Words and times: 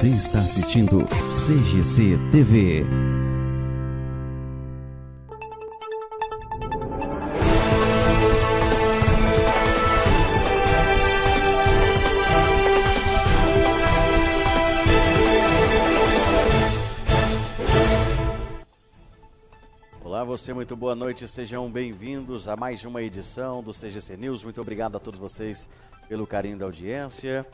Você 0.00 0.08
está 0.08 0.38
assistindo 0.38 1.04
CGC 1.28 2.16
TV. 2.32 2.86
Olá, 20.02 20.24
você, 20.24 20.54
muito 20.54 20.74
boa 20.74 20.94
noite, 20.94 21.28
sejam 21.28 21.70
bem-vindos 21.70 22.48
a 22.48 22.56
mais 22.56 22.86
uma 22.86 23.02
edição 23.02 23.62
do 23.62 23.72
CGC 23.72 24.16
News. 24.16 24.42
Muito 24.42 24.62
obrigado 24.62 24.96
a 24.96 24.98
todos 24.98 25.20
vocês 25.20 25.68
pelo 26.08 26.26
carinho 26.26 26.56
da 26.56 26.64
audiência. 26.64 27.46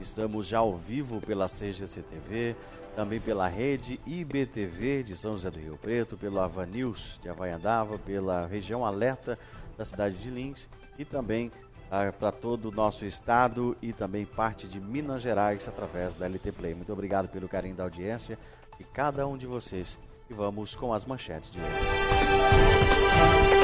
Estamos 0.00 0.46
já 0.46 0.58
ao 0.58 0.76
vivo 0.76 1.20
pela 1.20 1.46
CGC 1.46 2.02
TV, 2.02 2.56
também 2.96 3.20
pela 3.20 3.46
rede 3.46 4.00
IBTV 4.06 5.02
de 5.02 5.16
São 5.16 5.32
José 5.32 5.50
do 5.50 5.58
Rio 5.58 5.76
Preto, 5.76 6.16
pelo 6.16 6.40
Avanews 6.40 7.18
de 7.22 7.28
Havaiandava, 7.28 7.98
pela 7.98 8.46
região 8.46 8.84
Alerta 8.84 9.38
da 9.76 9.84
cidade 9.84 10.16
de 10.16 10.30
Lins 10.30 10.68
e 10.98 11.04
também 11.04 11.52
ah, 11.90 12.12
para 12.12 12.32
todo 12.32 12.68
o 12.68 12.72
nosso 12.72 13.04
estado 13.04 13.76
e 13.82 13.92
também 13.92 14.24
parte 14.24 14.66
de 14.66 14.80
Minas 14.80 15.22
Gerais 15.22 15.68
através 15.68 16.14
da 16.14 16.26
LT 16.26 16.52
Play. 16.52 16.74
Muito 16.74 16.92
obrigado 16.92 17.28
pelo 17.28 17.48
carinho 17.48 17.74
da 17.74 17.84
audiência 17.84 18.38
de 18.78 18.84
cada 18.84 19.26
um 19.26 19.36
de 19.36 19.46
vocês. 19.46 19.98
E 20.28 20.34
vamos 20.34 20.76
com 20.76 20.94
as 20.94 21.04
manchetes 21.04 21.50
de 21.50 21.58
hoje. 21.58 23.59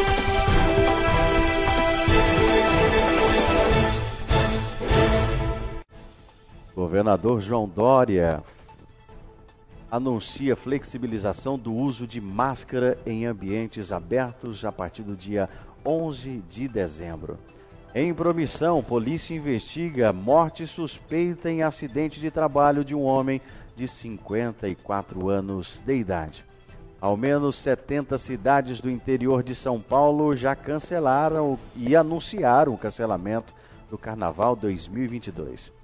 Governador 6.77 7.41
João 7.41 7.67
Dória 7.67 8.43
anuncia 9.91 10.55
flexibilização 10.55 11.59
do 11.59 11.73
uso 11.73 12.07
de 12.07 12.21
máscara 12.21 12.99
em 13.07 13.25
ambientes 13.25 13.93
abertos 13.93 14.63
a 14.63 14.71
partir 14.71 15.03
do 15.03 15.17
dia 15.17 15.49
11 15.87 16.43
de 16.51 16.69
dezembro. 16.69 17.39
Em 17.95 18.13
promissão, 18.13 18.83
polícia 18.83 19.35
investiga 19.35 20.13
morte 20.13 20.67
suspeita 20.67 21.51
em 21.51 21.63
acidente 21.63 22.21
de 22.21 22.31
trabalho 22.31 22.85
de 22.85 22.95
um 22.95 23.05
homem 23.05 23.41
de 23.75 23.89
54 23.89 25.31
anos 25.31 25.81
de 25.81 25.95
idade. 25.95 26.45
Ao 27.01 27.17
menos 27.17 27.57
70 27.57 28.19
cidades 28.19 28.83
do 28.83 28.91
interior 28.91 29.43
de 29.43 29.55
São 29.55 29.81
Paulo 29.81 30.37
já 30.37 30.55
cancelaram 30.55 31.59
e 31.75 31.97
anunciaram 31.97 32.75
o 32.75 32.79
cancelamento 32.79 33.55
do 33.89 33.97
Carnaval 33.97 34.55
2022. 34.55 35.76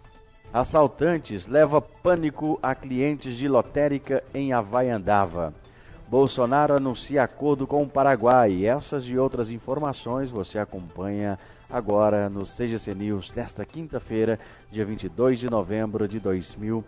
Assaltantes 0.53 1.47
leva 1.47 1.81
pânico 1.81 2.59
a 2.63 2.75
clientes 2.75 3.37
de 3.37 3.49
lotérica 3.49 4.23
em 4.35 4.53
Havaiandava. 4.53 5.55
Bolsonaro 6.07 6.75
anuncia 6.75 7.23
acordo 7.23 7.67
com 7.67 7.83
o 7.83 7.89
Paraguai. 7.89 8.67
Essas 8.67 9.05
e 9.05 9.17
outras 9.17 9.51
informações 9.51 10.31
você 10.31 10.59
acompanha 10.59 11.39
agora 11.71 12.29
no 12.29 12.45
CGC 12.45 12.95
News 12.95 13.33
nesta 13.33 13.65
quinta-feira, 13.65 14.39
dia 14.71 14.85
22 14.85 15.41
de 15.41 15.49
novembro 15.49 16.07
de 16.07 16.21
2000, 16.21 16.85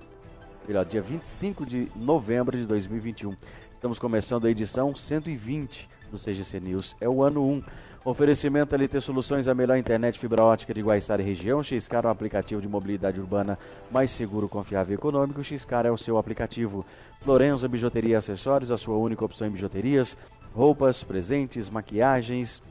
melhor, 0.69 0.85
dia 0.85 1.01
25 1.01 1.65
de 1.65 1.89
novembro 1.97 2.59
de 2.59 2.67
2021. 2.67 3.35
Estamos 3.73 3.99
começando 3.99 4.47
a 4.47 4.51
edição 4.51 4.95
120 4.95 5.89
do 6.11 6.19
CGC 6.19 6.61
News. 6.61 6.95
É 7.01 7.09
o 7.09 7.23
ano 7.23 7.43
1. 7.43 7.63
Oferecimento 8.05 8.77
LT 8.77 9.01
Soluções, 9.01 9.49
a 9.49 9.55
melhor 9.55 9.79
internet 9.79 10.19
fibra 10.19 10.45
ótica 10.45 10.75
de 10.75 10.83
Guaiçara 10.83 11.23
e 11.23 11.25
região. 11.25 11.63
Xcar 11.63 12.05
é 12.05 12.09
um 12.09 12.11
aplicativo 12.11 12.61
de 12.61 12.69
mobilidade 12.69 13.19
urbana 13.19 13.59
mais 13.91 14.11
seguro, 14.11 14.47
confiável 14.47 14.93
e 14.93 14.95
econômico. 14.95 15.43
Xcar 15.43 15.87
é 15.87 15.91
o 15.91 15.97
seu 15.97 16.19
aplicativo. 16.19 16.85
Florenza 17.23 17.67
Bijuteria 17.67 18.13
e 18.13 18.15
Acessórios, 18.15 18.71
a 18.71 18.77
sua 18.77 18.99
única 18.99 19.25
opção 19.25 19.47
em 19.47 19.51
bijuterias, 19.51 20.19
roupas, 20.55 21.03
presentes, 21.03 21.71
maquiagens. 21.71 22.63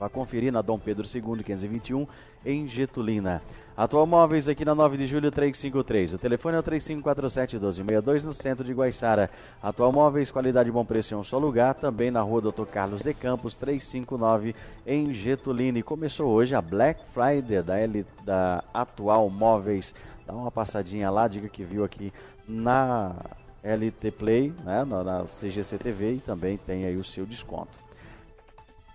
Vá 0.00 0.08
conferir 0.08 0.50
na 0.50 0.62
Dom 0.62 0.78
Pedro 0.78 1.06
II, 1.06 1.44
521, 1.44 2.06
em 2.42 2.66
Getulina. 2.66 3.42
Atual 3.76 4.06
Móveis 4.06 4.48
aqui 4.48 4.64
na 4.64 4.74
9 4.74 4.96
de 4.96 5.06
julho 5.06 5.30
353. 5.30 6.14
O 6.14 6.18
telefone 6.18 6.56
é 6.56 6.60
o 6.60 6.62
3547-1262 6.62 8.22
no 8.22 8.32
centro 8.32 8.64
de 8.64 8.72
Guaiçara. 8.72 9.30
Atual 9.62 9.92
Móveis, 9.92 10.30
qualidade 10.30 10.72
bom 10.72 10.82
preço 10.82 11.12
em 11.12 11.18
um 11.18 11.22
só 11.22 11.36
lugar. 11.36 11.74
Também 11.74 12.10
na 12.10 12.22
rua 12.22 12.40
Dr. 12.40 12.64
Carlos 12.64 13.02
de 13.02 13.12
Campos 13.12 13.54
359 13.54 14.56
em 14.86 15.12
Getulina. 15.12 15.78
E 15.78 15.82
começou 15.82 16.30
hoje 16.30 16.54
a 16.54 16.62
Black 16.62 17.02
Friday 17.12 17.62
da, 17.62 17.78
L, 17.78 18.06
da 18.24 18.64
Atual 18.72 19.28
Móveis. 19.28 19.94
Dá 20.26 20.32
uma 20.32 20.50
passadinha 20.50 21.10
lá, 21.10 21.28
diga 21.28 21.46
que 21.46 21.62
viu 21.62 21.84
aqui 21.84 22.10
na 22.48 23.14
LT 23.62 24.10
Play, 24.12 24.54
né, 24.64 24.84
na, 24.84 25.04
na 25.04 25.24
CGC 25.24 25.76
TV 25.76 26.14
e 26.14 26.20
também 26.20 26.56
tem 26.56 26.86
aí 26.86 26.96
o 26.96 27.04
seu 27.04 27.26
desconto. 27.26 27.78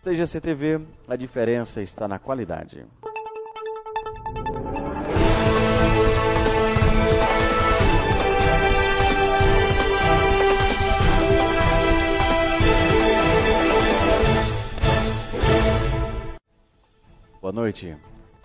CGC 0.04 0.42
TV, 0.42 0.82
a 1.08 1.16
diferença 1.16 1.84
está 1.84 2.08
na 2.08 2.18
qualidade. 2.18 2.84
Boa 17.52 17.64
noite. 17.64 17.98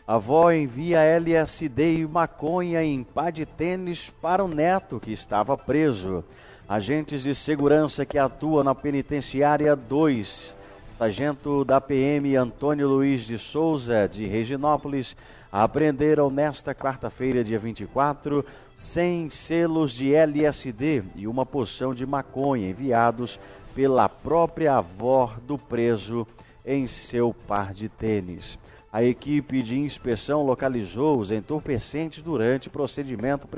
A 0.04 0.16
avó 0.16 0.50
envia 0.50 1.00
LSD 1.00 1.98
e 1.98 2.06
maconha 2.08 2.82
em 2.82 3.04
pá 3.04 3.30
de 3.30 3.46
tênis 3.46 4.10
para 4.10 4.44
o 4.44 4.48
neto 4.48 4.98
que 4.98 5.12
estava 5.12 5.56
preso. 5.56 6.24
Agentes 6.68 7.22
de 7.22 7.32
segurança 7.32 8.04
que 8.04 8.18
atuam 8.18 8.64
na 8.64 8.74
penitenciária 8.74 9.76
2. 9.76 10.56
Sargento 10.98 11.64
da 11.64 11.80
PM 11.80 12.34
Antônio 12.34 12.88
Luiz 12.88 13.22
de 13.22 13.38
Souza, 13.38 14.08
de 14.08 14.26
Reginópolis, 14.26 15.16
apreenderam 15.52 16.28
nesta 16.28 16.74
quarta-feira, 16.74 17.44
dia 17.44 17.60
24, 17.60 18.44
100 18.74 19.30
selos 19.30 19.92
de 19.92 20.12
LSD 20.12 21.04
e 21.14 21.28
uma 21.28 21.46
porção 21.46 21.94
de 21.94 22.04
maconha 22.04 22.70
enviados 22.70 23.38
pela 23.72 24.08
própria 24.08 24.78
avó 24.78 25.32
do 25.46 25.56
preso 25.56 26.26
em 26.64 26.88
seu 26.88 27.32
par 27.46 27.72
de 27.72 27.88
tênis. 27.88 28.58
A 28.92 29.02
equipe 29.02 29.62
de 29.62 29.78
inspeção 29.78 30.44
localizou 30.44 31.18
os 31.18 31.30
entorpecentes 31.30 32.22
durante 32.22 32.70
procedimento, 32.70 33.48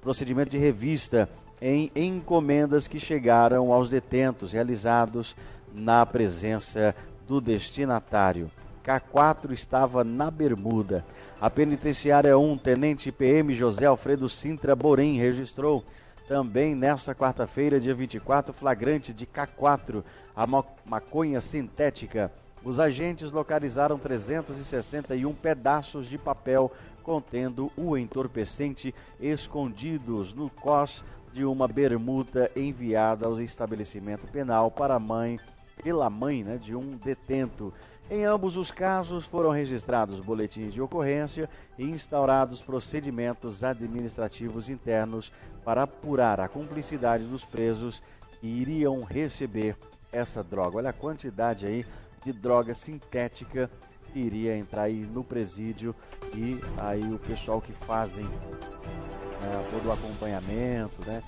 procedimento 0.00 0.50
de 0.50 0.58
revista 0.58 1.28
em 1.60 1.90
encomendas 1.94 2.86
que 2.86 3.00
chegaram 3.00 3.72
aos 3.72 3.88
detentos 3.88 4.52
realizados 4.52 5.36
na 5.72 6.04
presença 6.06 6.94
do 7.26 7.40
destinatário. 7.40 8.50
K4 8.84 9.52
estava 9.52 10.02
na 10.02 10.30
Bermuda. 10.30 11.04
A 11.40 11.50
penitenciária 11.50 12.36
1, 12.36 12.58
Tenente 12.58 13.12
PM 13.12 13.54
José 13.54 13.86
Alfredo 13.86 14.28
Sintra 14.28 14.74
Borim, 14.74 15.18
registrou 15.18 15.84
também 16.26 16.74
nesta 16.74 17.14
quarta-feira, 17.14 17.80
dia 17.80 17.94
24, 17.94 18.54
flagrante 18.54 19.12
de 19.12 19.26
K4, 19.26 20.02
a 20.34 20.46
maconha 20.84 21.40
sintética. 21.40 22.30
Os 22.62 22.78
agentes 22.78 23.32
localizaram 23.32 23.98
361 23.98 25.34
pedaços 25.34 26.06
de 26.06 26.18
papel 26.18 26.70
contendo 27.02 27.72
o 27.76 27.96
entorpecente 27.96 28.94
escondidos 29.18 30.34
no 30.34 30.50
cos 30.50 31.02
de 31.32 31.44
uma 31.44 31.66
bermuda 31.66 32.50
enviada 32.54 33.26
ao 33.26 33.40
estabelecimento 33.40 34.26
penal 34.26 34.70
para 34.70 34.94
a 34.94 35.00
mãe 35.00 35.40
pela 35.82 36.10
mãe 36.10 36.44
né, 36.44 36.58
de 36.58 36.76
um 36.76 36.96
detento. 36.96 37.72
Em 38.10 38.24
ambos 38.24 38.56
os 38.56 38.70
casos 38.70 39.24
foram 39.24 39.50
registrados 39.50 40.20
boletins 40.20 40.74
de 40.74 40.82
ocorrência 40.82 41.48
e 41.78 41.84
instaurados 41.84 42.60
procedimentos 42.60 43.64
administrativos 43.64 44.68
internos 44.68 45.32
para 45.64 45.84
apurar 45.84 46.40
a 46.40 46.48
cumplicidade 46.48 47.24
dos 47.24 47.44
presos 47.44 48.02
que 48.40 48.46
iriam 48.46 49.02
receber 49.04 49.76
essa 50.12 50.42
droga. 50.42 50.78
Olha 50.78 50.90
a 50.90 50.94
quantidade 50.94 51.66
aí 51.66 51.86
de 52.24 52.32
droga 52.32 52.74
sintética 52.74 53.70
iria 54.14 54.56
entrar 54.56 54.82
aí 54.82 55.06
no 55.06 55.22
presídio 55.22 55.94
e 56.34 56.60
aí 56.78 57.02
o 57.12 57.18
pessoal 57.18 57.60
que 57.60 57.72
fazem 57.72 58.24
né, 58.24 59.68
todo 59.70 59.88
o 59.88 59.92
acompanhamento, 59.92 61.00
né? 61.06 61.22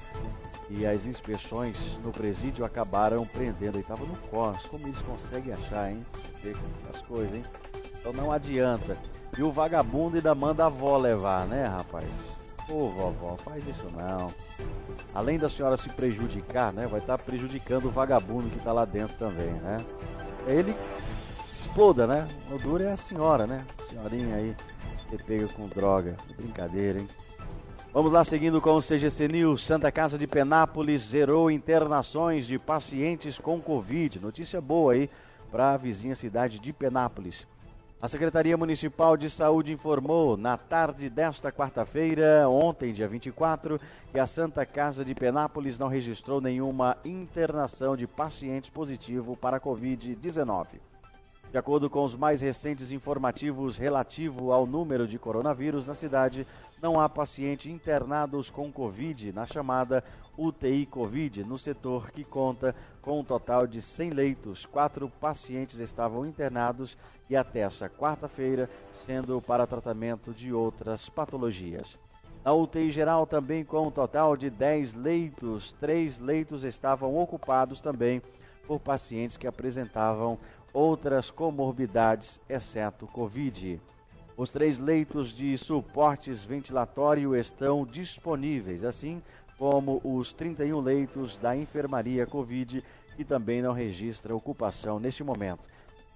E 0.71 0.87
as 0.87 1.07
inspeções 1.07 1.77
no 2.03 2.11
presídio 2.11 2.65
acabaram 2.65 3.27
prendendo. 3.27 3.77
Ele 3.77 3.81
estava 3.81 4.05
no 4.05 4.17
COS. 4.17 4.67
Como 4.67 4.87
eles 4.87 4.99
conseguem 5.03 5.53
achar, 5.53 5.91
hein? 5.91 6.03
Você 6.13 6.53
vê 6.53 6.59
as 6.93 7.01
coisas, 7.03 7.35
hein? 7.35 7.45
Então 8.01 8.13
não 8.13 8.33
adianta. 8.33 8.97
E 9.37 9.43
o 9.43 9.53
vagabundo 9.53 10.17
ainda 10.17 10.35
manda 10.35 10.65
a 10.65 10.67
avó 10.67 10.97
levar, 10.97 11.47
né, 11.47 11.67
rapaz? 11.67 12.41
Ô 12.69 12.89
vovó, 12.89 13.37
faz 13.37 13.67
isso 13.67 13.87
não. 13.95 14.33
Além 15.15 15.39
da 15.39 15.49
senhora 15.49 15.77
se 15.77 15.89
prejudicar, 15.91 16.73
né? 16.73 16.87
Vai 16.87 17.01
estar 17.01 17.19
tá 17.19 17.25
prejudicando 17.25 17.87
o 17.87 17.91
vagabundo 17.91 18.49
que 18.49 18.59
está 18.59 18.73
lá 18.73 18.85
dentro 18.85 19.17
também, 19.17 19.53
né? 19.53 19.79
Ele 20.47 20.75
exploda, 21.49 22.07
né? 22.07 22.27
O 22.51 22.59
duro 22.59 22.83
é 22.83 22.93
a 22.93 22.97
senhora, 22.97 23.47
né? 23.47 23.65
Senhorinha 23.89 24.37
aí, 24.37 24.57
que 25.09 25.23
pega 25.23 25.47
com 25.49 25.69
droga. 25.69 26.17
Brincadeira, 26.37 26.99
hein? 26.99 27.09
Vamos 27.93 28.11
lá, 28.11 28.25
seguindo 28.25 28.61
com 28.61 28.75
o 28.75 28.81
CGC 28.81 29.29
News. 29.29 29.65
Santa 29.65 29.93
Casa 29.93 30.19
de 30.19 30.27
Penápolis 30.27 31.03
zerou 31.03 31.51
internações 31.51 32.47
de 32.47 32.59
pacientes 32.59 33.39
com 33.39 33.61
Covid. 33.61 34.19
Notícia 34.19 34.61
boa 34.61 34.95
aí 34.95 35.11
para 35.51 35.75
a 35.75 35.77
vizinha 35.77 36.15
cidade 36.15 36.59
de 36.59 36.73
Penápolis. 36.73 37.47
A 38.03 38.09
Secretaria 38.09 38.57
Municipal 38.57 39.17
de 39.17 39.31
Saúde 39.31 39.71
informou 39.71 40.37
na 40.37 40.57
tarde 40.57 41.09
desta 41.09 41.53
quarta-feira, 41.53 42.49
ontem, 42.49 42.93
dia 42.93 43.07
24, 43.07 43.81
que 44.11 44.19
a 44.19 44.27
Santa 44.27 44.67
Casa 44.67 45.05
de 45.05 45.15
Penápolis 45.15 45.79
não 45.79 45.87
registrou 45.87 46.41
nenhuma 46.41 46.97
internação 47.05 47.97
de 47.97 48.09
pacientes 48.09 48.71
positivo 48.71 49.37
para 49.37 49.59
a 49.59 49.61
Covid-19. 49.61 50.81
De 51.53 51.59
acordo 51.59 51.91
com 51.91 52.03
os 52.03 52.17
mais 52.17 52.41
recentes 52.41 52.91
informativos 52.91 53.77
relativo 53.77 54.53
ao 54.53 54.67
número 54.67 55.07
de 55.07 55.19
coronavírus 55.19 55.87
na 55.87 55.93
cidade, 55.93 56.47
não 56.81 56.99
há 56.99 57.11
pacientes 57.11 57.71
internados 57.71 58.51
com 58.51 58.73
Covid 58.73 59.35
na 59.35 59.45
chamada 59.45 60.03
UTI 60.35 60.87
Covid 60.87 61.45
no 61.45 61.59
setor 61.59 62.11
que 62.11 62.25
conta 62.25 62.75
com 63.03 63.21
um 63.21 63.25
total 63.25 63.67
de 63.67 63.83
100 63.83 64.11
leitos. 64.13 64.65
Quatro 64.65 65.11
pacientes 65.21 65.79
estavam 65.79 66.25
internados 66.25 66.97
e 67.29 67.37
até 67.37 67.61
essa 67.61 67.87
quarta-feira, 67.87 68.71
sendo 68.95 69.39
para 69.43 69.67
tratamento 69.67 70.33
de 70.33 70.55
outras 70.55 71.11
patologias. 71.11 71.99
Na 72.43 72.55
UTI 72.55 72.91
geral, 72.91 73.27
também 73.27 73.63
com 73.63 73.89
um 73.89 73.91
total 73.91 74.39
de 74.39 74.49
10 74.49 74.95
leitos, 74.95 75.73
três 75.79 76.19
leitos 76.19 76.65
estavam 76.65 77.15
ocupados 77.19 77.79
também 77.79 78.23
por 78.67 78.81
pacientes 78.81 79.37
que 79.37 79.47
apresentavam 79.47 80.39
outras 80.73 81.31
comorbidades, 81.31 82.41
exceto 82.49 83.07
Covid. 83.07 83.81
Os 84.37 84.51
três 84.51 84.79
leitos 84.79 85.35
de 85.35 85.57
suportes 85.59 86.45
ventilatório 86.45 87.37
estão 87.37 87.85
disponíveis, 87.85 88.83
assim 88.83 89.23
como 89.59 90.01
os 90.03 90.33
31 90.33 90.81
leitos 90.81 91.37
da 91.37 91.57
enfermaria 91.57 92.27
Covid, 92.27 92.83
que 93.17 93.25
também 93.25 93.63
não 93.63 93.73
registra 93.73 94.35
ocupação 94.35 94.99
neste 94.99 95.23
momento. 95.23 95.69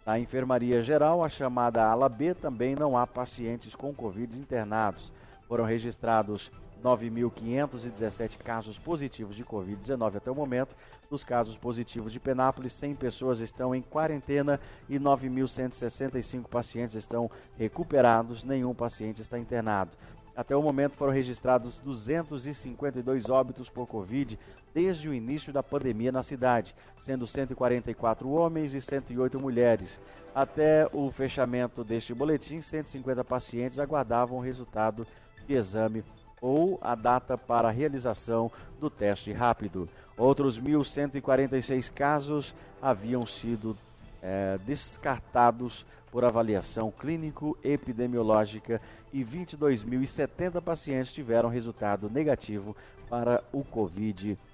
Na 0.05 0.19
enfermaria 0.19 0.83
geral, 0.83 1.23
a 1.23 1.29
chamada 1.29 1.85
ala 1.85 2.09
B, 2.09 2.33
também 2.33 2.75
não 2.75 2.97
há 2.97 3.07
pacientes 3.07 3.75
com 3.75 3.93
Covid 3.93 4.39
internados. 4.39 5.13
Foram 5.49 5.65
registrados 5.65 6.51
9.517 6.83 8.39
casos 8.39 8.79
positivos 8.79 9.35
de 9.35 9.45
Covid-19 9.45 10.17
até 10.17 10.31
o 10.31 10.35
momento. 10.35 10.77
Dos 11.09 11.23
casos 11.23 11.57
positivos 11.57 12.13
de 12.13 12.19
Penápolis, 12.19 12.73
100 12.73 12.97
pessoas 12.97 13.41
estão 13.41 13.75
em 13.75 13.81
quarentena 13.81 14.59
e 14.89 14.99
9.165 14.99 16.49
pacientes 16.49 16.97
estão 16.97 17.31
recuperados. 17.57 18.43
Nenhum 18.43 18.75
paciente 18.75 19.23
está 19.23 19.39
internado. 19.39 19.97
Até 20.37 20.55
o 20.55 20.61
momento 20.61 20.97
foram 20.97 21.13
registrados 21.13 21.81
252 21.81 23.31
óbitos 23.31 23.71
por 23.71 23.87
Covid 23.87 24.39
desde 24.75 25.09
o 25.09 25.15
início 25.15 25.51
da 25.51 25.63
pandemia 25.63 26.13
na 26.13 26.23
cidade, 26.23 26.75
sendo 26.99 27.27
144 27.27 28.29
homens 28.29 28.75
e 28.75 28.81
108 28.81 29.41
mulheres. 29.41 29.99
Até 30.35 30.87
o 30.93 31.11
fechamento 31.11 31.83
deste 31.83 32.13
boletim, 32.13 32.61
150 32.61 33.25
pacientes 33.25 33.79
aguardavam 33.79 34.37
o 34.37 34.43
resultado 34.43 35.07
de 35.47 35.55
exame 35.55 36.05
ou 36.41 36.79
a 36.83 36.95
data 36.95 37.37
para 37.37 37.69
a 37.69 37.73
realização 37.73 38.51
do 38.81 38.91
teste 38.91 39.33
rápido. 39.33 39.89
Outros 40.17 40.61
1.146 40.61 41.93
casos 41.93 42.55
haviam 42.81 43.27
sido 43.27 43.77
é, 44.23 44.59
descartados 44.65 45.87
por 46.11 46.25
avaliação 46.25 46.91
clínico-epidemiológica 46.91 48.81
e 49.13 49.23
22.070 49.25 50.63
pacientes 50.63 51.13
tiveram 51.13 51.49
resultado 51.49 52.09
negativo 52.09 52.75
para 53.09 53.45
o 53.53 53.63
Covid-19. 53.63 54.47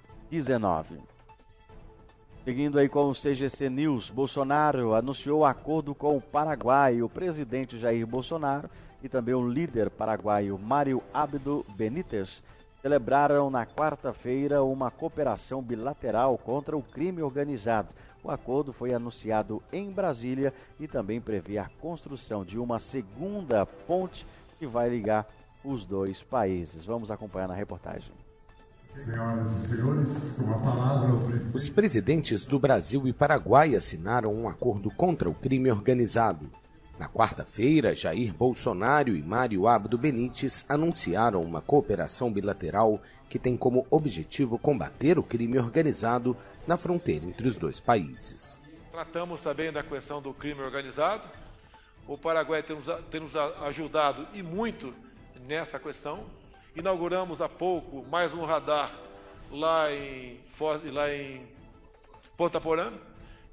Seguindo 2.43 2.77
aí 2.77 2.89
com 2.89 3.09
o 3.09 3.13
CGC 3.13 3.69
News, 3.69 4.11
Bolsonaro 4.11 4.93
anunciou 4.93 5.45
acordo 5.45 5.95
com 5.95 6.17
o 6.17 6.21
Paraguai. 6.21 7.01
O 7.01 7.07
presidente 7.07 7.79
Jair 7.79 8.05
Bolsonaro 8.05 8.69
e 9.03 9.09
também 9.09 9.35
o 9.35 9.47
líder 9.47 9.89
paraguaio 9.89 10.57
Mário 10.57 11.03
Abdo 11.13 11.65
Benítez 11.75 12.41
celebraram 12.81 13.49
na 13.49 13.65
quarta-feira 13.65 14.63
uma 14.63 14.89
cooperação 14.89 15.61
bilateral 15.61 16.37
contra 16.37 16.75
o 16.75 16.81
crime 16.81 17.21
organizado. 17.21 17.93
O 18.23 18.31
acordo 18.31 18.71
foi 18.71 18.93
anunciado 18.93 19.61
em 19.71 19.91
Brasília 19.91 20.53
e 20.79 20.87
também 20.87 21.19
prevê 21.19 21.57
a 21.57 21.69
construção 21.81 22.45
de 22.45 22.57
uma 22.57 22.79
segunda 22.79 23.65
ponte 23.65 24.25
que 24.57 24.65
vai 24.65 24.89
ligar 24.89 25.27
os 25.63 25.85
dois 25.85 26.23
países. 26.23 26.85
Vamos 26.85 27.11
acompanhar 27.11 27.49
na 27.49 27.53
reportagem. 27.53 28.13
Senhoras 28.95 29.51
e 29.51 29.67
senhores, 29.67 30.37
com 30.37 30.51
a 30.51 30.59
palavra 30.59 31.17
presidente. 31.25 31.55
Os 31.55 31.69
presidentes 31.69 32.45
do 32.45 32.59
Brasil 32.59 33.07
e 33.07 33.13
Paraguai 33.13 33.75
assinaram 33.75 34.33
um 34.33 34.47
acordo 34.47 34.89
contra 34.91 35.29
o 35.29 35.33
crime 35.33 35.71
organizado. 35.71 36.49
Na 37.03 37.09
quarta-feira, 37.09 37.93
Jair 37.93 38.33
Bolsonaro 38.33 39.13
e 39.13 39.21
Mário 39.21 39.67
Abdo 39.67 39.97
Benítez 39.97 40.63
anunciaram 40.69 41.41
uma 41.41 41.59
cooperação 41.59 42.31
bilateral 42.31 42.97
que 43.29 43.37
tem 43.37 43.57
como 43.57 43.85
objetivo 43.91 44.57
combater 44.57 45.19
o 45.19 45.23
crime 45.23 45.59
organizado 45.59 46.33
na 46.65 46.77
fronteira 46.77 47.25
entre 47.25 47.45
os 47.45 47.57
dois 47.57 47.77
países. 47.77 48.57
Tratamos 48.89 49.41
também 49.41 49.69
da 49.69 49.83
questão 49.83 50.21
do 50.21 50.33
crime 50.33 50.61
organizado. 50.61 51.27
O 52.07 52.17
Paraguai 52.17 52.63
tem 52.63 52.77
nos, 52.77 52.85
tem 53.11 53.19
nos 53.19 53.35
ajudado 53.35 54.25
e 54.33 54.41
muito 54.41 54.93
nessa 55.45 55.77
questão. 55.77 56.23
Inauguramos 56.73 57.41
há 57.41 57.49
pouco 57.49 58.05
mais 58.09 58.33
um 58.33 58.45
radar 58.45 58.97
lá 59.51 59.91
em, 59.91 60.39
lá 60.85 61.13
em 61.13 61.45
Ponta 62.37 62.61
Porã 62.61 62.93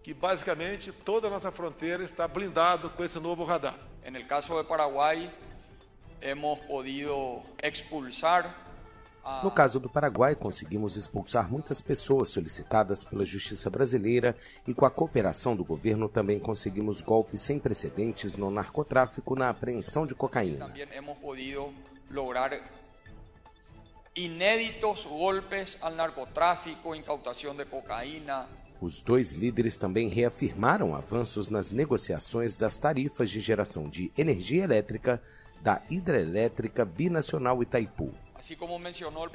que 0.02 0.14
basicamente 0.14 0.92
toda 0.92 1.28
a 1.28 1.30
nossa 1.30 1.52
fronteira 1.52 2.02
está 2.02 2.26
blindado 2.26 2.90
com 2.90 3.04
esse 3.04 3.18
novo 3.18 3.44
radar. 3.44 3.78
No 4.10 4.24
caso 4.24 4.54
do 4.54 4.64
Paraguai, 4.64 5.32
hemos 6.20 6.58
podido 6.60 7.42
expulsar 7.62 8.70
no 9.42 9.50
caso 9.50 9.78
do 9.78 9.88
Paraguai, 9.88 10.34
conseguimos 10.34 10.96
expulsar 10.96 11.50
muitas 11.50 11.80
pessoas 11.80 12.30
solicitadas 12.30 13.04
pela 13.04 13.24
justiça 13.24 13.68
brasileira 13.68 14.34
e, 14.66 14.74
com 14.74 14.84
a 14.84 14.90
cooperação 14.90 15.54
do 15.54 15.64
governo, 15.64 16.08
também 16.08 16.38
conseguimos 16.38 17.00
golpes 17.02 17.42
sem 17.42 17.58
precedentes 17.58 18.36
no 18.36 18.50
narcotráfico 18.50 19.36
na 19.36 19.50
apreensão 19.50 20.06
de 20.06 20.14
cocaína. 20.14 20.66
Também 20.66 20.88
hemos 20.92 21.18
podido 21.18 21.72
lograr 22.10 22.60
inéditos 24.16 25.04
golpes 25.04 25.76
ao 25.80 25.92
narcotráfico, 25.92 26.94
incautação 26.94 27.54
de 27.54 27.64
cocaína, 27.64 28.48
os 28.80 29.02
dois 29.02 29.32
líderes 29.32 29.76
também 29.76 30.08
reafirmaram 30.08 30.94
avanços 30.94 31.50
nas 31.50 31.70
negociações 31.72 32.56
das 32.56 32.78
tarifas 32.78 33.28
de 33.28 33.40
geração 33.40 33.88
de 33.88 34.10
energia 34.16 34.64
elétrica 34.64 35.20
da 35.62 35.82
hidrelétrica 35.90 36.84
binacional 36.84 37.62
Itaipu. 37.62 38.14
Assim 38.34 38.56
mencionou 38.78 39.28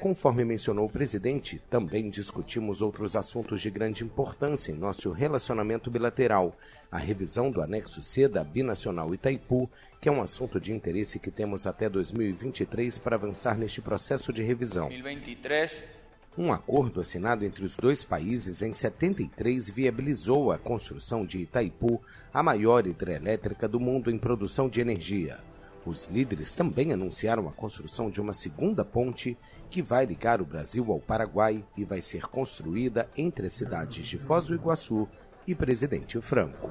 Conforme 0.00 0.44
mencionou 0.44 0.86
o 0.86 0.90
presidente, 0.90 1.62
também 1.70 2.10
discutimos 2.10 2.82
outros 2.82 3.14
assuntos 3.14 3.60
de 3.60 3.70
grande 3.70 4.02
importância 4.02 4.72
em 4.72 4.74
nosso 4.74 5.12
relacionamento 5.12 5.88
bilateral. 5.88 6.52
A 6.90 6.98
revisão 6.98 7.52
do 7.52 7.62
anexo 7.62 8.02
C 8.02 8.26
da 8.26 8.42
Binacional 8.42 9.14
Itaipu, 9.14 9.70
que 10.00 10.08
é 10.08 10.12
um 10.12 10.20
assunto 10.20 10.58
de 10.58 10.72
interesse 10.72 11.20
que 11.20 11.30
temos 11.30 11.68
até 11.68 11.88
2023 11.88 12.98
para 12.98 13.14
avançar 13.14 13.56
neste 13.56 13.80
processo 13.80 14.32
de 14.32 14.42
revisão. 14.42 14.88
2023 14.88 16.01
um 16.36 16.50
acordo 16.50 17.00
assinado 17.00 17.44
entre 17.44 17.64
os 17.64 17.76
dois 17.76 18.02
países 18.02 18.62
em 18.62 18.72
73 18.72 19.68
viabilizou 19.68 20.50
a 20.50 20.56
construção 20.56 21.26
de 21.26 21.40
Itaipu, 21.40 22.00
a 22.32 22.42
maior 22.42 22.86
hidrelétrica 22.86 23.68
do 23.68 23.78
mundo 23.78 24.10
em 24.10 24.18
produção 24.18 24.66
de 24.68 24.80
energia. 24.80 25.40
Os 25.84 26.08
líderes 26.08 26.54
também 26.54 26.92
anunciaram 26.92 27.48
a 27.48 27.52
construção 27.52 28.08
de 28.08 28.20
uma 28.20 28.32
segunda 28.32 28.82
ponte 28.84 29.36
que 29.68 29.82
vai 29.82 30.06
ligar 30.06 30.40
o 30.40 30.46
Brasil 30.46 30.90
ao 30.90 31.00
Paraguai 31.00 31.62
e 31.76 31.84
vai 31.84 32.00
ser 32.00 32.22
construída 32.26 33.08
entre 33.16 33.46
as 33.46 33.52
cidades 33.52 34.06
de 34.06 34.16
Foz 34.16 34.46
do 34.46 34.54
Iguaçu 34.54 35.06
e 35.46 35.54
Presidente 35.54 36.18
Franco. 36.20 36.70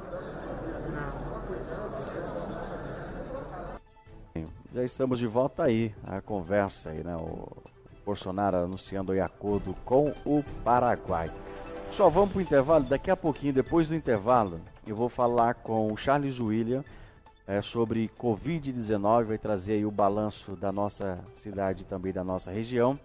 Já 4.74 4.84
estamos 4.84 5.20
de 5.20 5.27
volta 5.27 5.63
aí, 5.63 5.94
a 6.03 6.22
conversa 6.22 6.91
aí, 6.91 7.03
né? 7.03 7.15
O 7.18 7.48
Bolsonaro 8.05 8.58
anunciando 8.58 9.12
acordo 9.22 9.75
com 9.86 10.13
o 10.25 10.43
Paraguai. 10.63 11.31
Só 11.91 12.10
vamos 12.10 12.31
para 12.31 12.39
o 12.39 12.41
intervalo. 12.41 12.86
Daqui 12.86 13.12
a 13.12 13.17
pouquinho, 13.17 13.53
depois 13.53 13.89
do 13.89 13.96
intervalo, 13.96 14.62
eu 14.88 14.96
vou 14.96 15.10
falar 15.10 15.55
com 15.55 15.91
o 15.91 15.98
Charles 15.98 16.39
William 16.39 16.84
é, 17.46 17.62
sobre 17.62 18.10
Covid-19. 18.17 19.25
Vai 19.25 19.38
trazer 19.38 19.74
aí 19.74 19.86
o 19.86 19.91
balanço 19.91 20.55
da 20.55 20.72
nossa 20.72 21.20
cidade 21.36 21.86
também 21.86 22.13
da 22.13 22.24
nossa 22.24 22.50
região. 22.50 23.00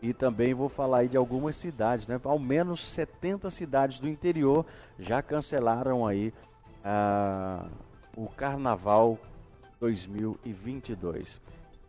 E 0.00 0.12
também 0.12 0.54
vou 0.54 0.68
falar 0.68 0.98
aí 0.98 1.08
de 1.08 1.16
algumas 1.16 1.56
cidades, 1.56 2.06
né? 2.06 2.20
Ao 2.22 2.38
menos 2.38 2.80
70 2.80 3.50
cidades 3.50 3.98
do 3.98 4.08
interior 4.08 4.64
já 4.98 5.20
cancelaram 5.20 6.06
aí 6.06 6.32
ah, 6.84 7.66
o 8.16 8.28
Carnaval 8.28 9.18
2022. 9.80 11.40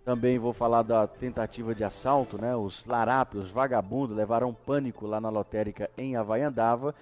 Também 0.10 0.40
vou 0.40 0.54
falar 0.54 0.82
da 0.82 1.06
tentativa 1.06 1.76
de 1.76 1.84
assalto, 1.84 2.42
né? 2.42 2.56
Os 2.56 2.84
larápios, 2.84 3.44
os 3.44 3.52
vagabundos 3.52 4.18
levaram 4.18 4.52
pânico 4.52 5.06
lá 5.06 5.22
na 5.22 5.30
lotérica 5.30 5.88
em 5.96 6.16
Havaiandava. 6.16 6.96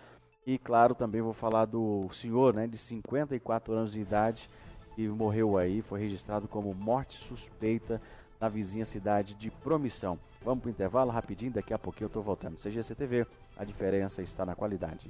E 0.46 0.58
claro, 0.58 0.94
também 0.94 1.22
vou 1.22 1.32
falar 1.32 1.64
do 1.64 2.10
senhor, 2.12 2.54
né, 2.54 2.68
de 2.68 2.78
54 2.78 3.74
anos 3.74 3.94
de 3.94 4.02
idade, 4.02 4.50
que 4.94 5.08
morreu 5.08 5.58
aí, 5.58 5.82
foi 5.82 6.02
registrado 6.02 6.50
como 6.50 6.74
morte 6.74 7.18
suspeita 7.18 8.02
na 8.42 8.50
vizinha 8.50 8.84
cidade 8.84 9.36
de 9.36 9.50
Promissão. 9.50 10.20
Vamos 10.44 10.64
para 10.64 10.68
o 10.68 10.72
intervalo 10.72 11.10
rapidinho, 11.10 11.54
daqui 11.54 11.74
a 11.74 11.80
pouquinho 11.80 12.08
eu 12.08 12.08
estou 12.08 12.22
voltando. 12.22 12.58
CGC 12.58 12.94
TV, 12.94 13.26
a 13.56 13.64
diferença 13.64 14.22
está 14.22 14.46
na 14.46 14.54
qualidade. 14.54 15.10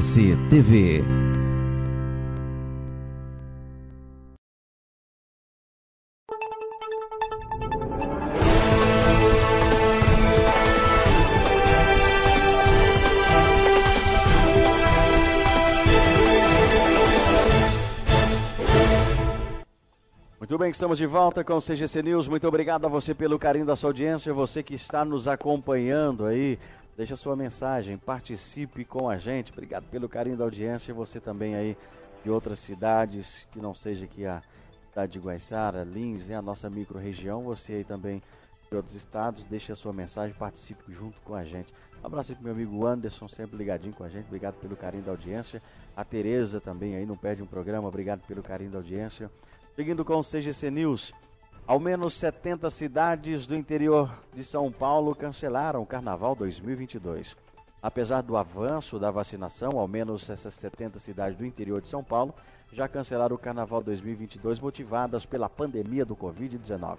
CGC 0.00 0.34
TV. 0.48 1.04
Muito 20.38 20.58
bem, 20.58 20.70
estamos 20.70 20.98
de 20.98 21.06
volta 21.06 21.44
com 21.44 21.54
o 21.54 21.60
CGC 21.60 22.02
News. 22.02 22.26
Muito 22.26 22.48
obrigado 22.48 22.86
a 22.86 22.88
você 22.88 23.14
pelo 23.14 23.38
carinho 23.38 23.66
da 23.66 23.76
sua 23.76 23.90
audiência, 23.90 24.32
você 24.32 24.62
que 24.62 24.74
está 24.74 25.04
nos 25.04 25.28
acompanhando 25.28 26.24
aí 26.24 26.58
Deixa 26.96 27.16
sua 27.16 27.34
mensagem, 27.34 27.96
participe 27.96 28.84
com 28.84 29.08
a 29.08 29.16
gente. 29.16 29.52
Obrigado 29.52 29.84
pelo 29.90 30.08
carinho 30.08 30.36
da 30.36 30.44
audiência. 30.44 30.92
Você 30.92 31.18
também 31.18 31.54
aí 31.54 31.76
de 32.22 32.30
outras 32.30 32.58
cidades, 32.58 33.46
que 33.52 33.58
não 33.58 33.74
seja 33.74 34.04
aqui 34.04 34.26
a 34.26 34.42
cidade 34.88 35.12
de 35.12 35.18
Guaiçara, 35.18 35.82
Lins, 35.84 36.28
é 36.30 36.34
a 36.34 36.42
nossa 36.42 36.68
micro-região. 36.68 37.42
Você 37.44 37.74
aí 37.74 37.84
também 37.84 38.22
de 38.68 38.76
outros 38.76 38.94
estados, 38.94 39.44
deixe 39.44 39.72
a 39.72 39.76
sua 39.76 39.92
mensagem, 39.92 40.34
participe 40.36 40.92
junto 40.92 41.20
com 41.22 41.34
a 41.34 41.44
gente. 41.44 41.72
Um 42.02 42.06
abraço 42.06 42.32
aí 42.32 42.36
pro 42.36 42.44
meu 42.44 42.52
amigo 42.52 42.86
Anderson, 42.86 43.26
sempre 43.28 43.56
ligadinho 43.56 43.94
com 43.94 44.04
a 44.04 44.08
gente. 44.08 44.26
Obrigado 44.26 44.54
pelo 44.56 44.76
carinho 44.76 45.02
da 45.02 45.10
audiência. 45.10 45.60
A 45.96 46.04
Tereza 46.04 46.60
também 46.60 46.94
aí, 46.94 47.04
não 47.04 47.16
perde 47.16 47.42
um 47.42 47.46
programa. 47.46 47.88
Obrigado 47.88 48.20
pelo 48.26 48.42
carinho 48.42 48.70
da 48.70 48.78
audiência. 48.78 49.30
Seguindo 49.74 50.04
com 50.04 50.14
o 50.14 50.22
CGC 50.22 50.70
News. 50.70 51.12
Ao 51.70 51.78
menos 51.78 52.14
70 52.14 52.68
cidades 52.68 53.46
do 53.46 53.54
interior 53.54 54.12
de 54.34 54.42
São 54.42 54.72
Paulo 54.72 55.14
cancelaram 55.14 55.80
o 55.80 55.86
Carnaval 55.86 56.34
2022. 56.34 57.36
Apesar 57.80 58.22
do 58.22 58.36
avanço 58.36 58.98
da 58.98 59.08
vacinação, 59.12 59.78
ao 59.78 59.86
menos 59.86 60.28
essas 60.28 60.52
70 60.54 60.98
cidades 60.98 61.38
do 61.38 61.46
interior 61.46 61.80
de 61.80 61.86
São 61.86 62.02
Paulo 62.02 62.34
já 62.72 62.88
cancelaram 62.88 63.36
o 63.36 63.38
Carnaval 63.38 63.84
2022 63.84 64.58
motivadas 64.58 65.24
pela 65.24 65.48
pandemia 65.48 66.04
do 66.04 66.16
Covid-19. 66.16 66.98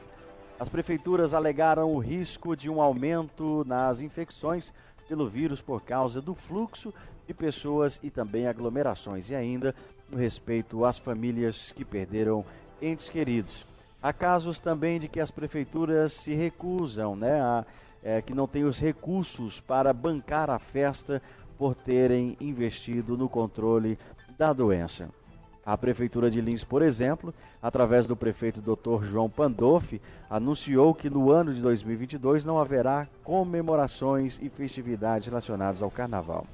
As 0.57 0.69
prefeituras 0.69 1.33
alegaram 1.33 1.93
o 1.93 1.99
risco 1.99 2.55
de 2.55 2.69
um 2.69 2.81
aumento 2.81 3.65
nas 3.67 3.99
infecções 3.99 4.73
pelo 5.05 5.27
vírus 5.27 5.61
por 5.61 5.81
causa 5.81 6.21
do 6.21 6.33
fluxo 6.33 6.93
de 7.27 7.33
pessoas 7.33 7.99
e 8.01 8.09
também 8.09 8.47
aglomerações 8.47 9.29
e 9.29 9.35
ainda 9.35 9.75
no 10.09 10.17
respeito 10.17 10.85
às 10.85 10.97
famílias 10.97 11.73
que 11.73 11.83
perderam 11.83 12.45
entes 12.81 13.09
queridos. 13.09 13.69
Há 14.01 14.11
casos 14.11 14.59
também 14.59 14.99
de 14.99 15.07
que 15.07 15.19
as 15.19 15.29
prefeituras 15.29 16.13
se 16.13 16.33
recusam, 16.33 17.15
né, 17.15 17.39
a, 17.39 17.65
é, 18.03 18.21
que 18.21 18.33
não 18.33 18.47
têm 18.47 18.63
os 18.63 18.79
recursos 18.79 19.59
para 19.59 19.93
bancar 19.93 20.49
a 20.49 20.57
festa 20.57 21.21
por 21.57 21.75
terem 21.75 22.35
investido 22.39 23.15
no 23.15 23.29
controle 23.29 23.99
da 24.37 24.51
doença. 24.51 25.09
A 25.63 25.77
Prefeitura 25.77 26.31
de 26.31 26.41
Lins, 26.41 26.63
por 26.63 26.81
exemplo, 26.81 27.31
através 27.61 28.07
do 28.07 28.15
prefeito 28.15 28.59
Dr. 28.59 29.05
João 29.05 29.29
Pandolfi, 29.29 30.01
anunciou 30.27 30.95
que 30.95 31.07
no 31.07 31.29
ano 31.29 31.53
de 31.53 31.61
2022 31.61 32.43
não 32.43 32.57
haverá 32.57 33.07
comemorações 33.23 34.39
e 34.41 34.49
festividades 34.49 35.27
relacionadas 35.27 35.83
ao 35.83 35.91
Carnaval. 35.91 36.47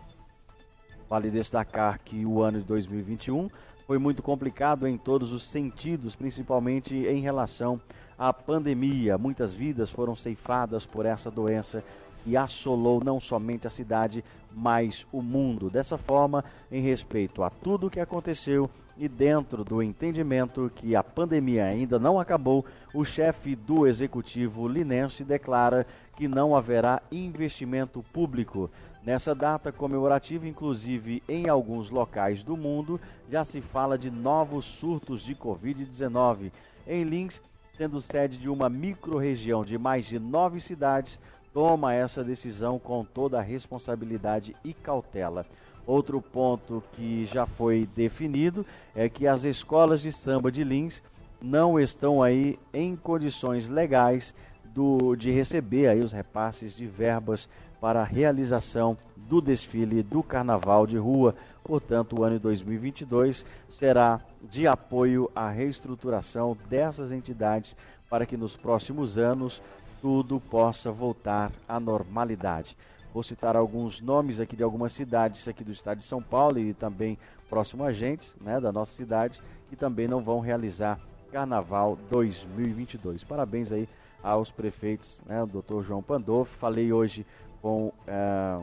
Vale 1.09 1.31
destacar 1.31 1.99
que 2.03 2.25
o 2.25 2.41
ano 2.41 2.59
de 2.59 2.65
2021 2.65 3.49
foi 3.87 3.97
muito 3.97 4.21
complicado 4.21 4.85
em 4.85 4.97
todos 4.97 5.31
os 5.31 5.43
sentidos, 5.43 6.13
principalmente 6.13 6.93
em 6.93 7.21
relação 7.21 7.79
a 8.19 8.33
pandemia. 8.33 9.17
Muitas 9.17 9.53
vidas 9.53 9.89
foram 9.89 10.13
ceifadas 10.13 10.85
por 10.85 11.05
essa 11.05 11.31
doença 11.31 11.81
e 12.25 12.35
assolou 12.35 13.01
não 13.01 13.17
somente 13.17 13.65
a 13.65 13.69
cidade, 13.69 14.25
mas 14.53 15.07
o 15.09 15.21
mundo. 15.21 15.69
Dessa 15.69 15.97
forma, 15.97 16.43
em 16.69 16.81
respeito 16.81 17.41
a 17.41 17.49
tudo 17.49 17.87
o 17.87 17.89
que 17.89 18.01
aconteceu 18.01 18.69
e 18.97 19.07
dentro 19.07 19.63
do 19.63 19.81
entendimento 19.81 20.69
que 20.75 20.93
a 20.93 21.01
pandemia 21.01 21.63
ainda 21.63 21.97
não 21.97 22.19
acabou, 22.19 22.65
o 22.93 23.05
chefe 23.05 23.55
do 23.55 23.87
executivo 23.87 24.67
linense 24.67 25.23
declara 25.23 25.87
que 26.17 26.27
não 26.27 26.53
haverá 26.53 27.01
investimento 27.09 28.03
público. 28.11 28.69
Nessa 29.03 29.33
data 29.33 29.71
comemorativa, 29.71 30.47
inclusive 30.47 31.23
em 31.27 31.47
alguns 31.47 31.89
locais 31.89 32.43
do 32.43 32.57
mundo, 32.57 32.99
já 33.29 33.45
se 33.45 33.61
fala 33.61 33.97
de 33.97 34.11
novos 34.11 34.65
surtos 34.65 35.23
de 35.23 35.33
Covid-19. 35.33 36.51
Em 36.85 37.03
Lins, 37.03 37.41
tendo 37.77 38.01
sede 38.01 38.37
de 38.37 38.49
uma 38.49 38.69
microrregião 38.69 39.63
de 39.63 39.77
mais 39.77 40.05
de 40.05 40.19
nove 40.19 40.59
cidades, 40.59 41.19
toma 41.53 41.93
essa 41.93 42.23
decisão 42.23 42.77
com 42.77 43.05
toda 43.05 43.39
a 43.39 43.41
responsabilidade 43.41 44.55
e 44.63 44.73
cautela. 44.73 45.45
Outro 45.85 46.21
ponto 46.21 46.83
que 46.91 47.25
já 47.25 47.45
foi 47.45 47.87
definido 47.95 48.65
é 48.93 49.07
que 49.07 49.25
as 49.25 49.45
escolas 49.45 50.01
de 50.01 50.11
samba 50.11 50.51
de 50.51 50.63
Lins 50.63 51.01
não 51.41 51.79
estão 51.79 52.21
aí 52.21 52.59
em 52.73 52.95
condições 52.95 53.69
legais 53.69 54.35
do, 54.65 55.15
de 55.15 55.31
receber 55.31 55.87
aí 55.87 55.99
os 55.99 56.11
repasses 56.11 56.75
de 56.75 56.85
verbas 56.85 57.47
para 57.79 58.01
a 58.01 58.05
realização 58.05 58.97
do 59.15 59.41
desfile 59.41 60.01
do 60.01 60.23
Carnaval 60.23 60.87
de 60.87 60.97
Rua. 60.97 61.35
Portanto, 61.63 62.19
o 62.19 62.23
ano 62.23 62.37
de 62.37 62.41
2022 62.43 63.45
será 63.69 64.21
de 64.41 64.67
apoio 64.67 65.29
à 65.35 65.49
reestruturação 65.49 66.57
dessas 66.69 67.11
entidades 67.11 67.75
para 68.09 68.25
que 68.25 68.37
nos 68.37 68.55
próximos 68.55 69.17
anos 69.17 69.61
tudo 70.01 70.39
possa 70.39 70.91
voltar 70.91 71.51
à 71.67 71.79
normalidade. 71.79 72.77
Vou 73.13 73.23
citar 73.23 73.55
alguns 73.55 73.99
nomes 73.99 74.39
aqui 74.39 74.55
de 74.55 74.63
algumas 74.63 74.93
cidades 74.93 75.47
aqui 75.47 75.63
do 75.63 75.71
estado 75.71 75.97
de 75.97 76.05
São 76.05 76.21
Paulo 76.21 76.59
e 76.59 76.73
também 76.73 77.17
próximo 77.49 77.83
a 77.83 77.91
gente, 77.91 78.31
né, 78.39 78.59
da 78.59 78.71
nossa 78.71 78.93
cidade, 78.93 79.41
que 79.69 79.75
também 79.75 80.07
não 80.07 80.19
vão 80.19 80.39
realizar 80.39 80.99
Carnaval 81.31 81.97
2022. 82.09 83.23
Parabéns 83.23 83.71
aí 83.71 83.87
aos 84.21 84.51
prefeitos, 84.51 85.21
né, 85.25 85.41
o 85.41 85.47
doutor 85.47 85.83
João 85.83 86.01
Pandolfo. 86.01 86.57
Falei 86.57 86.91
hoje 86.91 87.25
com 87.61 87.91
é, 88.05 88.57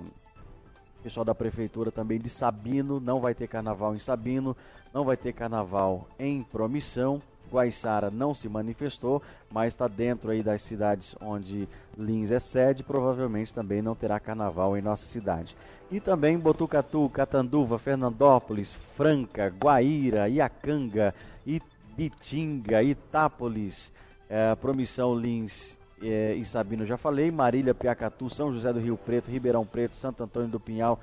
o 1.00 1.02
pessoal 1.02 1.24
da 1.24 1.34
prefeitura 1.34 1.90
também 1.90 2.18
de 2.18 2.30
Sabino, 2.30 2.98
não 2.98 3.20
vai 3.20 3.34
ter 3.34 3.46
carnaval 3.46 3.94
em 3.94 3.98
Sabino, 3.98 4.56
não 4.92 5.04
vai 5.04 5.16
ter 5.16 5.32
carnaval 5.32 6.06
em 6.18 6.42
Promissão. 6.42 7.20
Guaiçara 7.50 8.10
não 8.10 8.34
se 8.34 8.48
manifestou, 8.48 9.22
mas 9.50 9.74
está 9.74 9.86
dentro 9.86 10.30
aí 10.30 10.42
das 10.42 10.62
cidades 10.62 11.14
onde 11.20 11.68
Lins 11.96 12.30
é 12.30 12.40
sede, 12.40 12.82
provavelmente 12.82 13.54
também 13.54 13.82
não 13.82 13.94
terá 13.94 14.18
carnaval 14.18 14.76
em 14.76 14.82
nossa 14.82 15.04
cidade. 15.06 15.54
E 15.90 16.00
também 16.00 16.38
Botucatu, 16.38 17.08
Catanduva, 17.10 17.78
Fernandópolis, 17.78 18.74
Franca, 18.96 19.54
Guaíra, 19.62 20.28
Iacanga, 20.28 21.14
Ibitinga, 21.46 22.82
Itápolis, 22.82 23.92
é, 24.28 24.54
Promissão 24.54 25.14
Lins 25.14 25.76
é, 26.02 26.34
e 26.34 26.44
Sabino 26.44 26.86
já 26.86 26.96
falei, 26.96 27.30
Marília, 27.30 27.74
Piacatu, 27.74 28.28
São 28.28 28.52
José 28.52 28.72
do 28.72 28.80
Rio 28.80 28.96
Preto, 28.96 29.30
Ribeirão 29.30 29.64
Preto, 29.64 29.96
Santo 29.96 30.22
Antônio 30.22 30.48
do 30.48 30.60
Pinhal 30.60 30.98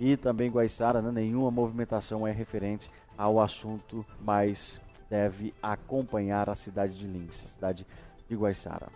e 0.00 0.16
também 0.16 0.50
Guaiçara, 0.50 1.00
né? 1.00 1.10
nenhuma 1.12 1.50
movimentação 1.50 2.26
é 2.26 2.32
referente 2.32 2.90
ao 3.16 3.40
assunto 3.40 4.04
mais 4.20 4.80
deve 5.08 5.52
acompanhar 5.62 6.48
a 6.48 6.54
cidade 6.54 6.98
de 6.98 7.06
Lins, 7.06 7.44
a 7.44 7.48
cidade 7.48 7.86
de 8.28 8.34
Guaiçara. 8.34 8.88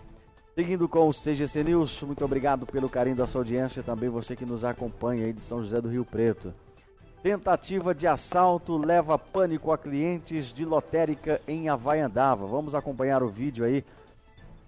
Seguindo 0.55 0.89
com 0.89 1.07
o 1.07 1.13
CGC 1.13 1.63
News, 1.63 2.03
muito 2.03 2.25
obrigado 2.25 2.65
pelo 2.65 2.89
carinho 2.89 3.17
da 3.17 3.27
sua 3.27 3.43
audiência, 3.43 3.83
também 3.83 4.09
você 4.09 4.35
que 4.35 4.47
nos 4.47 4.65
acompanha 4.65 5.27
aí 5.27 5.33
de 5.35 5.43
São 5.43 5.61
José 5.61 5.79
do 5.79 5.91
Rio 5.91 6.07
Preto. 6.07 6.55
Tentativa 7.23 7.95
de 7.95 8.07
assalto 8.07 8.79
leva 8.79 9.19
pânico 9.19 9.71
a 9.71 9.77
clientes 9.77 10.55
de 10.55 10.65
lotérica 10.65 11.41
em 11.47 11.69
Havaiandava. 11.69 12.47
Vamos 12.47 12.75
acompanhar 12.75 13.23
o 13.23 13.29
vídeo 13.29 13.65
aí 13.65 13.85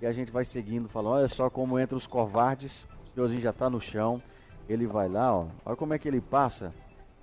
e 0.01 0.07
a 0.07 0.13
gente 0.13 0.31
vai 0.31 0.45
seguindo, 0.45 0.89
falando, 0.89 1.15
olha 1.15 1.29
só 1.29 1.51
como 1.51 1.79
entra 1.79 1.97
os 1.97 2.07
covardes, 2.07 2.87
o 3.11 3.15
senhorzinho 3.15 3.43
já 3.43 3.51
está 3.51 3.69
no 3.69 3.81
chão, 3.81 4.23
ele 4.69 4.87
vai 4.87 5.09
lá, 5.09 5.35
ó, 5.35 5.47
olha 5.65 5.77
como 5.77 5.95
é 5.95 5.99
que 5.99 6.07
ele 6.07 6.21
passa, 6.21 6.73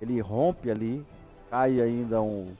ele 0.00 0.20
rompe 0.20 0.70
ali, 0.70 1.04
cai 1.50 1.80
ainda 1.80 2.20
um, 2.20 2.54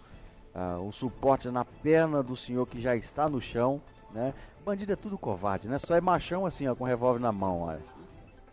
ah, 0.55 0.79
o 0.79 0.91
suporte 0.91 1.49
na 1.51 1.65
perna 1.65 2.23
do 2.23 2.35
senhor 2.35 2.67
que 2.67 2.81
já 2.81 2.97
está 2.97 3.29
no 3.29 3.41
chão, 3.41 3.81
né? 4.13 4.33
Bandido 4.65 4.93
é 4.93 4.97
tudo 4.97 5.19
covarde, 5.19 5.69
né? 5.69 5.79
Só 5.79 5.95
é 5.95 6.01
machão 6.01 6.47
assim, 6.47 6.67
ó, 6.67 6.75
com 6.75 6.85
revólver 6.85 7.21
na 7.21 7.31
mão, 7.31 7.61
olha. 7.61 7.81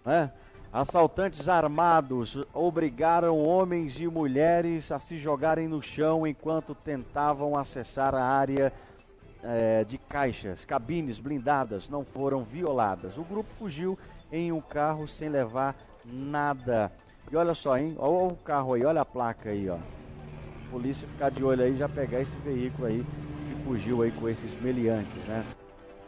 Né? 0.05 0.31
Assaltantes 0.71 1.47
armados 1.47 2.37
obrigaram 2.53 3.37
homens 3.39 3.99
e 3.99 4.07
mulheres 4.07 4.91
a 4.91 4.99
se 4.99 5.17
jogarem 5.17 5.67
no 5.67 5.81
chão 5.81 6.27
enquanto 6.27 6.75
tentavam 6.75 7.57
acessar 7.57 8.13
a 8.13 8.23
área 8.23 8.73
é, 9.43 9.83
de 9.83 9.97
caixas. 9.97 10.65
Cabines 10.65 11.19
blindadas 11.19 11.89
não 11.89 12.03
foram 12.03 12.43
violadas. 12.43 13.17
O 13.17 13.23
grupo 13.23 13.49
fugiu 13.59 13.97
em 14.31 14.51
um 14.51 14.61
carro 14.61 15.07
sem 15.07 15.29
levar 15.29 15.75
nada. 16.05 16.91
E 17.31 17.35
olha 17.35 17.53
só, 17.53 17.77
hein? 17.77 17.95
Olha 17.97 18.33
o 18.33 18.35
carro 18.37 18.73
aí, 18.73 18.83
olha 18.83 19.01
a 19.01 19.05
placa 19.05 19.49
aí, 19.49 19.69
ó 19.69 19.77
polícia 20.73 21.07
ficar 21.07 21.29
de 21.29 21.43
olho 21.43 21.63
aí, 21.63 21.77
já 21.77 21.87
pegar 21.87 22.19
esse 22.19 22.35
veículo 22.37 22.87
aí 22.87 23.05
que 23.47 23.63
fugiu 23.63 24.01
aí 24.01 24.11
com 24.11 24.27
esses 24.27 24.59
meliantes, 24.59 25.23
né? 25.27 25.45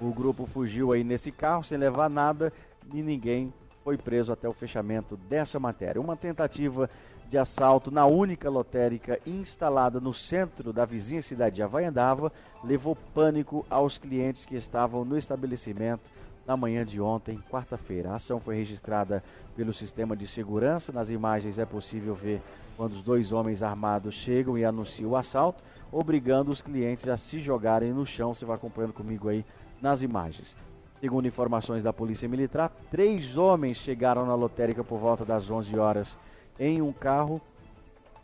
O 0.02 0.12
grupo 0.12 0.48
fugiu 0.48 0.92
aí 0.92 1.04
nesse 1.04 1.32
carro 1.32 1.64
sem 1.64 1.78
levar 1.78 2.10
nada 2.10 2.52
e 2.92 3.04
ninguém 3.04 3.54
foi 3.84 3.96
preso 3.96 4.34
até 4.34 4.50
o 4.50 4.54
fechamento 4.54 5.16
dessa 5.16 5.60
matéria. 5.60 6.02
Uma 6.02 6.18
tentativa 6.18 6.90
de 7.30 7.38
assalto 7.38 7.90
na 7.90 8.06
única 8.06 8.50
lotérica 8.50 9.20
instalada 9.26 10.00
no 10.00 10.14
centro 10.14 10.72
da 10.72 10.86
vizinha 10.86 11.22
cidade 11.22 11.56
de 11.56 11.64
Havaiandava 11.64 12.32
levou 12.64 12.96
pânico 13.14 13.66
aos 13.70 13.98
clientes 13.98 14.46
que 14.46 14.56
estavam 14.56 15.04
no 15.04 15.18
estabelecimento 15.18 16.10
na 16.46 16.56
manhã 16.56 16.86
de 16.86 17.02
ontem, 17.02 17.42
quarta-feira. 17.50 18.12
A 18.12 18.16
ação 18.16 18.40
foi 18.40 18.56
registrada 18.56 19.24
pelo 19.56 19.74
sistema 19.74 20.16
de 20.16 20.28
segurança. 20.28 20.92
Nas 20.92 21.10
imagens 21.10 21.58
é 21.58 21.66
possível 21.66 22.14
ver 22.14 22.42
quando 22.78 22.94
os 22.94 23.02
dois 23.02 23.32
homens 23.32 23.64
armados 23.64 24.14
chegam 24.14 24.58
e 24.58 24.64
anunciam 24.64 25.12
o 25.12 25.16
assalto, 25.16 25.64
obrigando 25.92 26.52
os 26.52 26.62
clientes 26.62 27.08
a 27.08 27.18
se 27.18 27.40
jogarem 27.40 27.94
no 27.94 28.06
chão. 28.06 28.34
Você 28.34 28.46
vai 28.46 28.56
acompanhando 28.56 28.94
comigo 28.94 29.30
aí 29.30 29.46
nas 29.82 30.02
imagens. 30.02 30.56
Segundo 31.00 31.28
informações 31.28 31.84
da 31.84 31.94
Polícia 31.94 32.28
Militar, 32.28 32.72
três 32.92 33.38
homens 33.38 33.78
chegaram 33.78 34.26
na 34.26 34.36
lotérica 34.36 34.84
por 34.84 35.00
volta 35.00 35.26
das 35.26 35.50
11 35.50 35.78
horas 35.78 36.18
em 36.60 36.82
um 36.82 36.92
carro 36.92 37.42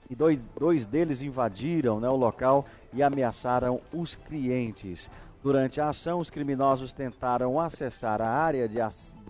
e 0.10 0.16
dois, 0.16 0.40
dois 0.60 0.86
deles 0.86 1.22
invadiram 1.22 2.00
né, 2.00 2.10
o 2.10 2.16
local 2.16 2.66
e 2.94 3.02
ameaçaram 3.02 3.80
os 3.94 4.16
clientes. 4.16 5.10
Durante 5.42 5.80
a 5.82 5.90
ação, 5.90 6.20
os 6.20 6.30
criminosos 6.30 6.94
tentaram 6.94 7.60
acessar 7.60 8.22
a 8.22 8.30
área 8.30 8.68
de, 8.68 8.78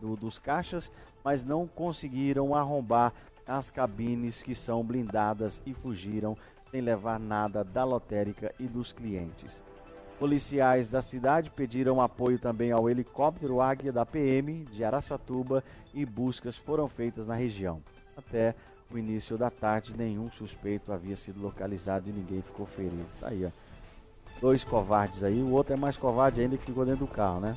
do, 0.02 0.16
dos 0.16 0.38
caixas, 0.40 0.92
mas 1.24 1.44
não 1.44 1.68
conseguiram 1.68 2.56
arrombar 2.56 3.14
as 3.48 3.70
cabines 3.70 4.42
que 4.42 4.56
são 4.56 4.84
blindadas 4.84 5.62
e 5.66 5.74
fugiram 5.74 6.36
sem 6.70 6.82
levar 6.82 7.20
nada 7.20 7.64
da 7.64 7.84
lotérica 7.84 8.54
e 8.60 8.66
dos 8.66 8.92
clientes. 8.92 9.62
Policiais 10.18 10.88
da 10.88 11.02
cidade 11.02 11.50
pediram 11.50 12.02
apoio 12.02 12.40
também 12.40 12.72
ao 12.72 12.90
helicóptero 12.90 13.60
Águia 13.60 13.92
da 13.92 14.06
PM 14.06 14.66
de 14.66 14.84
Araçatuba 14.84 15.64
e 15.94 16.06
buscas 16.06 16.56
foram 16.56 16.88
feitas 16.88 17.28
na 17.28 17.36
região. 17.36 17.82
Até 18.16 18.56
o 18.96 19.00
início 19.00 19.38
da 19.38 19.50
tarde, 19.50 19.94
nenhum 19.98 20.30
suspeito 20.30 20.92
havia 20.92 21.16
sido 21.16 21.42
localizado 21.42 22.10
e 22.10 22.14
ninguém 22.14 22.42
ficou 22.42 22.66
ferido. 22.66 23.06
Tá 23.20 23.28
aí, 23.28 23.46
ó. 23.46 23.50
Dois 24.40 24.64
covardes 24.64 25.24
aí, 25.24 25.42
o 25.42 25.52
outro 25.52 25.74
é 25.74 25.78
mais 25.78 25.96
covarde 25.96 26.42
ainda 26.42 26.58
que 26.58 26.66
ficou 26.66 26.86
dentro 26.86 27.06
do 27.06 27.12
carro, 27.12 27.40
né? 27.40 27.56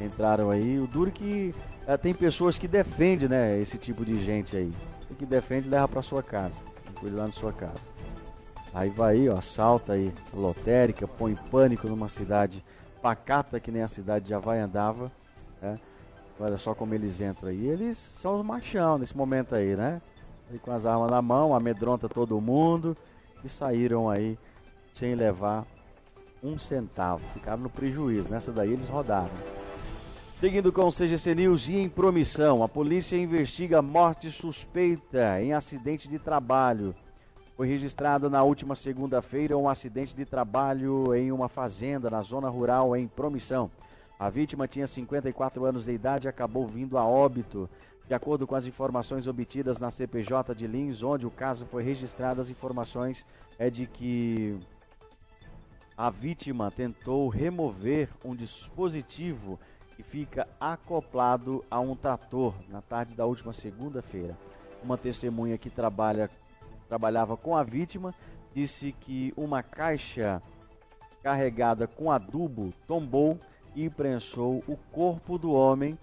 Entraram 0.00 0.50
aí. 0.50 0.78
O 0.78 0.86
duro 0.86 1.10
que 1.10 1.54
é, 1.86 1.96
tem 1.96 2.12
pessoas 2.12 2.58
que 2.58 2.66
defendem, 2.66 3.28
né, 3.28 3.60
esse 3.60 3.78
tipo 3.78 4.04
de 4.04 4.18
gente 4.18 4.56
aí. 4.56 4.72
Você 5.00 5.14
que 5.14 5.24
defende, 5.24 5.68
leva 5.68 5.86
para 5.86 6.02
sua 6.02 6.22
casa. 6.22 6.60
Cuida 6.98 7.16
lá 7.16 7.26
na 7.26 7.32
sua 7.32 7.52
casa. 7.52 7.96
Aí 8.74 8.90
vai 8.90 9.14
aí, 9.14 9.28
ó, 9.28 9.38
assalta 9.38 9.92
aí 9.92 10.12
lotérica, 10.34 11.06
põe 11.06 11.34
pânico 11.50 11.88
numa 11.88 12.08
cidade 12.08 12.64
pacata 13.00 13.60
que 13.60 13.70
nem 13.70 13.82
a 13.82 13.88
cidade 13.88 14.26
de 14.26 14.34
Havaiandava, 14.34 15.12
né? 15.62 15.78
Olha 16.38 16.58
só 16.58 16.74
como 16.74 16.92
eles 16.92 17.20
entram 17.20 17.48
aí. 17.48 17.66
Eles 17.66 17.96
são 17.96 18.38
os 18.38 18.44
machão 18.44 18.98
nesse 18.98 19.16
momento 19.16 19.54
aí, 19.54 19.74
né? 19.76 20.02
Com 20.62 20.72
as 20.72 20.86
armas 20.86 21.10
na 21.10 21.20
mão, 21.20 21.54
amedronta 21.54 22.08
todo 22.08 22.40
mundo 22.40 22.96
e 23.44 23.48
saíram 23.48 24.08
aí 24.08 24.38
sem 24.94 25.14
levar 25.14 25.66
um 26.42 26.58
centavo. 26.58 27.22
Ficaram 27.34 27.62
no 27.62 27.70
prejuízo. 27.70 28.30
Nessa 28.30 28.52
daí 28.52 28.72
eles 28.72 28.88
rodaram. 28.88 29.30
Seguindo 30.40 30.70
com 30.70 30.86
o 30.86 30.92
CGC 30.92 31.34
News 31.34 31.66
e 31.66 31.78
em 31.78 31.88
promissão, 31.88 32.62
a 32.62 32.68
polícia 32.68 33.16
investiga 33.16 33.80
morte 33.80 34.30
suspeita 34.30 35.40
em 35.40 35.52
acidente 35.52 36.08
de 36.08 36.18
trabalho. 36.18 36.94
Foi 37.56 37.66
registrado 37.66 38.28
na 38.28 38.42
última 38.42 38.76
segunda-feira 38.76 39.56
um 39.56 39.66
acidente 39.66 40.14
de 40.14 40.26
trabalho 40.26 41.14
em 41.14 41.32
uma 41.32 41.48
fazenda 41.48 42.10
na 42.10 42.20
zona 42.20 42.50
rural 42.50 42.94
em 42.94 43.08
Promissão. 43.08 43.70
A 44.18 44.28
vítima 44.28 44.68
tinha 44.68 44.86
54 44.86 45.64
anos 45.64 45.86
de 45.86 45.92
idade 45.92 46.26
e 46.26 46.28
acabou 46.28 46.66
vindo 46.66 46.98
a 46.98 47.06
óbito. 47.06 47.68
De 48.08 48.14
acordo 48.14 48.46
com 48.46 48.54
as 48.54 48.66
informações 48.66 49.26
obtidas 49.26 49.78
na 49.78 49.90
CPJ 49.90 50.54
de 50.54 50.66
Lins, 50.66 51.02
onde 51.02 51.26
o 51.26 51.30
caso 51.30 51.66
foi 51.66 51.82
registrado, 51.82 52.40
as 52.40 52.48
informações 52.48 53.26
é 53.58 53.68
de 53.68 53.86
que 53.86 54.56
a 55.96 56.08
vítima 56.08 56.70
tentou 56.70 57.28
remover 57.28 58.08
um 58.24 58.36
dispositivo 58.36 59.58
que 59.96 60.02
fica 60.02 60.46
acoplado 60.60 61.64
a 61.70 61.80
um 61.80 61.96
trator 61.96 62.54
na 62.68 62.80
tarde 62.80 63.14
da 63.14 63.26
última 63.26 63.52
segunda-feira. 63.52 64.38
Uma 64.84 64.96
testemunha 64.96 65.58
que 65.58 65.70
trabalha, 65.70 66.30
trabalhava 66.88 67.36
com 67.36 67.56
a 67.56 67.64
vítima 67.64 68.14
disse 68.54 68.92
que 68.92 69.34
uma 69.36 69.62
caixa 69.62 70.40
carregada 71.22 71.86
com 71.86 72.10
adubo 72.10 72.72
tombou 72.86 73.38
e 73.74 73.90
prensou 73.90 74.62
o 74.66 74.76
corpo 74.92 75.36
do 75.36 75.52
homem, 75.52 75.98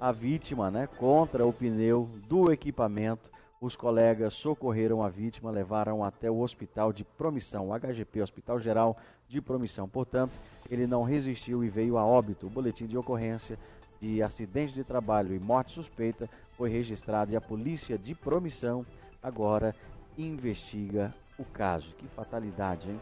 a 0.00 0.12
vítima, 0.12 0.70
né, 0.70 0.88
contra 0.98 1.46
o 1.46 1.52
pneu 1.52 2.08
do 2.28 2.52
equipamento. 2.52 3.30
Os 3.60 3.74
colegas 3.74 4.34
socorreram 4.34 5.02
a 5.02 5.08
vítima, 5.08 5.50
levaram 5.50 6.04
até 6.04 6.30
o 6.30 6.38
hospital 6.38 6.92
de 6.92 7.04
Promissão, 7.04 7.70
HGP, 7.72 8.22
Hospital 8.22 8.60
Geral 8.60 8.96
de 9.28 9.40
Promissão. 9.40 9.88
Portanto, 9.88 10.38
ele 10.70 10.86
não 10.86 11.02
resistiu 11.02 11.64
e 11.64 11.68
veio 11.68 11.98
a 11.98 12.06
óbito. 12.06 12.46
O 12.46 12.50
boletim 12.50 12.86
de 12.86 12.96
ocorrência 12.96 13.58
de 14.00 14.22
acidente 14.22 14.72
de 14.72 14.84
trabalho 14.84 15.34
e 15.34 15.40
morte 15.40 15.72
suspeita 15.72 16.30
foi 16.56 16.70
registrado 16.70 17.32
e 17.32 17.36
a 17.36 17.40
polícia 17.40 17.98
de 17.98 18.14
Promissão 18.14 18.86
agora 19.20 19.74
investiga 20.16 21.12
o 21.36 21.44
caso. 21.44 21.92
Que 21.96 22.06
fatalidade, 22.06 22.88
hein? 22.88 23.00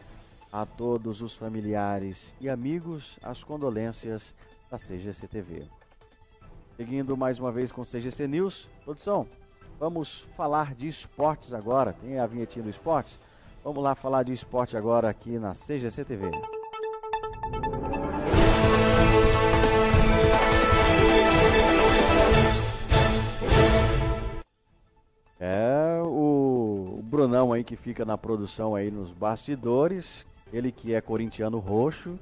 A 0.51 0.65
todos 0.65 1.21
os 1.21 1.35
familiares 1.35 2.33
e 2.41 2.49
amigos, 2.49 3.19
as 3.21 3.43
condolências 3.43 4.33
da 4.71 4.77
CGCTV. 4.77 5.76
Seguindo 6.77 7.17
mais 7.17 7.39
uma 7.39 7.51
vez 7.51 7.71
com 7.71 7.81
o 7.81 7.83
CGC 7.83 8.27
News. 8.27 8.69
Produção, 8.85 9.25
vamos 9.79 10.27
falar 10.37 10.75
de 10.75 10.87
esportes 10.87 11.51
agora. 11.51 11.91
Tem 11.91 12.19
a 12.19 12.27
vinhetinha 12.27 12.61
do 12.61 12.69
esportes? 12.69 13.19
Vamos 13.63 13.83
lá 13.83 13.95
falar 13.95 14.21
de 14.21 14.31
esporte 14.31 14.77
agora 14.77 15.09
aqui 15.09 15.39
na 15.39 15.53
CGCTV. 15.53 16.29
É 25.39 25.99
o 26.05 26.99
Brunão 27.01 27.53
aí 27.53 27.63
que 27.63 27.75
fica 27.75 28.05
na 28.05 28.19
produção 28.19 28.75
aí 28.75 28.91
nos 28.91 29.11
bastidores, 29.11 30.27
ele 30.53 30.71
que 30.71 30.93
é 30.93 31.01
corintiano 31.01 31.57
roxo, 31.57 32.19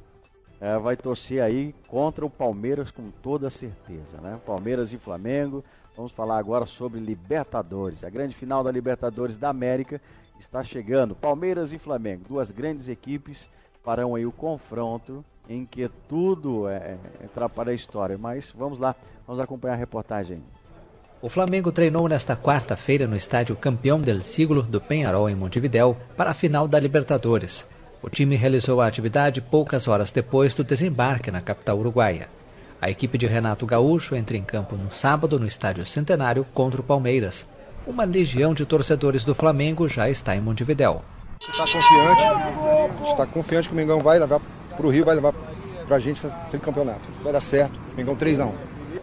é, 0.65 0.79
vai 0.79 0.97
torcer 0.97 1.43
aí 1.43 1.75
contra 1.87 2.25
o 2.25 2.29
Palmeiras 2.29 2.89
com 2.89 3.11
toda 3.21 3.51
certeza, 3.51 4.19
né? 4.19 4.39
Palmeiras 4.43 4.91
e 4.91 4.97
Flamengo. 4.97 5.63
Vamos 5.95 6.11
falar 6.11 6.39
agora 6.39 6.65
sobre 6.65 6.99
Libertadores, 6.99 8.03
a 8.03 8.09
grande 8.09 8.33
final 8.33 8.63
da 8.63 8.71
Libertadores 8.71 9.37
da 9.37 9.49
América 9.49 10.01
está 10.39 10.63
chegando. 10.63 11.13
Palmeiras 11.13 11.71
e 11.71 11.77
Flamengo, 11.77 12.23
duas 12.27 12.49
grandes 12.49 12.89
equipes 12.89 13.47
farão 13.83 14.15
aí 14.15 14.25
o 14.25 14.31
confronto 14.31 15.23
em 15.47 15.67
que 15.67 15.87
tudo 16.09 16.67
é, 16.67 16.97
entrar 17.23 17.47
para 17.47 17.69
a 17.69 17.73
história. 17.73 18.17
Mas 18.17 18.51
vamos 18.57 18.79
lá, 18.79 18.95
vamos 19.27 19.39
acompanhar 19.39 19.75
a 19.75 19.77
reportagem. 19.77 20.41
O 21.21 21.29
Flamengo 21.29 21.71
treinou 21.71 22.07
nesta 22.07 22.35
quarta-feira 22.35 23.05
no 23.05 23.15
estádio 23.15 23.55
Campeão 23.55 24.01
del 24.01 24.21
Siglo 24.21 24.63
do 24.63 24.81
Penharol 24.81 25.29
em 25.29 25.35
Montevidéu 25.35 25.95
para 26.17 26.31
a 26.31 26.33
final 26.33 26.67
da 26.67 26.79
Libertadores. 26.79 27.67
O 28.05 28.09
time 28.09 28.35
realizou 28.35 28.81
a 28.81 28.85
atividade 28.85 29.41
poucas 29.41 29.87
horas 29.87 30.11
depois 30.11 30.53
do 30.53 30.63
desembarque 30.63 31.31
na 31.31 31.41
capital 31.41 31.79
uruguaia. 31.79 32.29
A 32.79 32.87
equipe 32.87 33.17
de 33.17 33.25
Renato 33.25 33.65
Gaúcho 33.65 34.15
entra 34.15 34.37
em 34.37 34.43
campo 34.43 34.75
no 34.75 34.91
sábado 34.91 35.39
no 35.39 35.47
estádio 35.47 35.83
Centenário 35.87 36.45
contra 36.53 36.79
o 36.79 36.83
Palmeiras. 36.83 37.47
Uma 37.87 38.03
legião 38.03 38.53
de 38.53 38.63
torcedores 38.63 39.23
do 39.23 39.33
Flamengo 39.33 39.89
já 39.89 40.07
está 40.07 40.35
em 40.35 40.39
Montevidéu. 40.39 41.01
Está 41.41 41.63
confiante, 41.63 43.09
está 43.09 43.25
confiante 43.25 43.69
que 43.69 43.73
o 43.73 43.77
Mengão 43.77 43.99
vai 43.99 44.19
levar 44.19 44.39
para 44.39 44.85
o 44.85 44.89
Rio, 44.91 45.03
vai 45.03 45.15
levar 45.15 45.33
para 45.87 45.95
a 45.95 45.99
gente 45.99 46.23
esse 46.23 46.59
campeonato. 46.59 47.09
Vai 47.23 47.33
dar 47.33 47.39
certo. 47.39 47.79
Mengão 47.97 48.15
3 48.15 48.39
a 48.39 48.45
1. 48.45 48.53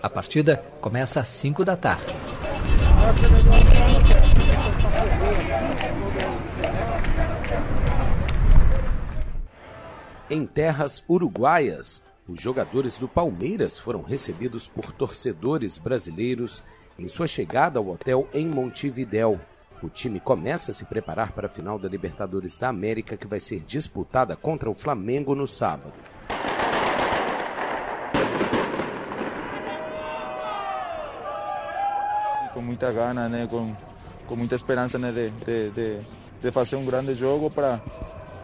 A 0.01 0.09
partida 0.09 0.65
começa 0.81 1.19
às 1.19 1.27
5 1.27 1.65
da 1.65 1.75
tarde. 1.75 2.15
Em 10.35 10.47
terras 10.47 11.05
uruguaias, 11.07 12.03
os 12.27 12.41
jogadores 12.41 12.97
do 12.97 13.07
Palmeiras 13.07 13.79
foram 13.79 14.01
recebidos 14.01 14.67
por 14.67 14.91
torcedores 14.91 15.77
brasileiros 15.77 16.65
em 16.99 17.07
sua 17.07 17.27
chegada 17.27 17.79
ao 17.79 17.87
hotel 17.87 18.27
em 18.33 18.47
Montevidéu. 18.47 19.39
O 19.83 19.91
time 19.91 20.19
começa 20.19 20.71
a 20.71 20.75
se 20.75 20.87
preparar 20.87 21.33
para 21.33 21.49
a 21.49 21.51
final 21.51 21.79
da 21.79 21.87
Libertadores 21.87 22.57
da 22.57 22.71
América 22.71 23.15
que 23.15 23.27
vai 23.27 23.39
ser 23.41 23.61
disputada 23.61 24.35
contra 24.35 24.71
o 24.71 24.75
Flamengo 24.75 25.35
no 25.35 25.47
sábado. 25.47 25.93
Com 32.55 32.63
muita 32.63 32.91
gana, 32.91 33.29
né? 33.29 33.47
com, 33.47 33.77
com 34.27 34.35
muita 34.35 34.55
esperança 34.55 34.99
né? 34.99 35.13
de, 35.13 35.29
de, 35.29 35.71
de, 35.73 36.01
de 36.41 36.51
fazer 36.51 36.77
um 36.77 36.87
grande 36.87 37.13
jogo 37.13 37.51
para 37.51 37.83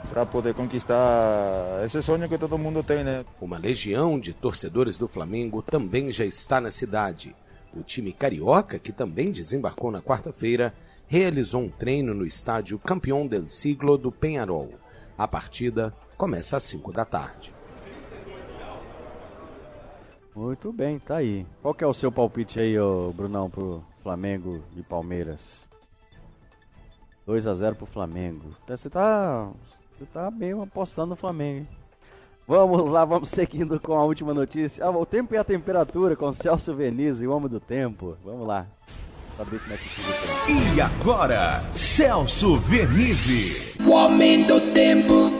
para 0.08 0.24
poder 0.24 0.54
conquistar 0.54 1.84
esse 1.84 2.02
sonho 2.02 2.28
que 2.28 2.38
todo 2.38 2.58
mundo 2.58 2.82
tem, 2.82 3.04
né? 3.04 3.24
Uma 3.40 3.58
legião 3.58 4.18
de 4.18 4.32
torcedores 4.32 4.96
do 4.96 5.06
Flamengo 5.06 5.62
também 5.62 6.10
já 6.10 6.24
está 6.24 6.60
na 6.60 6.70
cidade. 6.70 7.36
O 7.74 7.82
time 7.82 8.12
carioca, 8.12 8.78
que 8.78 8.92
também 8.92 9.30
desembarcou 9.30 9.90
na 9.90 10.00
quarta-feira, 10.00 10.74
realizou 11.06 11.62
um 11.62 11.68
treino 11.68 12.14
no 12.14 12.24
estádio 12.24 12.78
Campeão 12.78 13.26
del 13.26 13.48
Siglo 13.48 13.98
do 13.98 14.10
Penharol. 14.10 14.72
A 15.16 15.28
partida 15.28 15.94
começa 16.16 16.56
às 16.56 16.62
5 16.64 16.92
da 16.92 17.04
tarde. 17.04 17.54
Muito 20.34 20.72
bem, 20.72 20.98
tá 20.98 21.16
aí. 21.16 21.44
Qual 21.60 21.74
que 21.74 21.82
é 21.82 21.86
o 21.86 21.92
seu 21.92 22.12
palpite 22.12 22.60
aí, 22.60 22.78
ô 22.78 23.12
Brunão, 23.12 23.50
pro 23.50 23.82
Flamengo 24.02 24.62
e 24.76 24.82
Palmeiras? 24.82 25.66
2 27.26 27.46
a 27.46 27.54
0 27.54 27.76
pro 27.76 27.86
Flamengo. 27.86 28.56
Você 28.66 28.88
tá 28.88 29.50
você 29.98 30.06
tá 30.12 30.30
bem 30.30 30.52
apostando 30.52 31.08
no 31.08 31.16
Flamengo, 31.16 31.58
hein? 31.58 31.68
Vamos 32.46 32.88
lá, 32.88 33.04
vamos 33.04 33.30
seguindo 33.30 33.80
com 33.80 33.94
a 33.94 34.04
última 34.04 34.32
notícia. 34.32 34.84
Ah, 34.84 34.90
o 34.90 35.04
tempo 35.04 35.34
e 35.34 35.36
a 35.36 35.42
temperatura 35.42 36.14
com 36.14 36.32
Celso 36.32 36.72
Venize, 36.72 37.26
o 37.26 37.32
homem 37.32 37.48
do 37.48 37.58
tempo. 37.58 38.16
Vamos 38.24 38.46
lá. 38.46 38.64
Saber 39.36 39.58
como 39.58 39.74
é 39.74 39.76
que 39.76 39.88
fica 39.88 40.08
o 40.08 40.46
tempo. 40.46 40.74
E 40.76 40.80
agora, 40.80 41.60
Celso 41.74 42.56
Venize. 42.56 43.76
O 43.84 43.90
homem 43.90 44.44
do 44.46 44.60
tempo. 44.72 45.32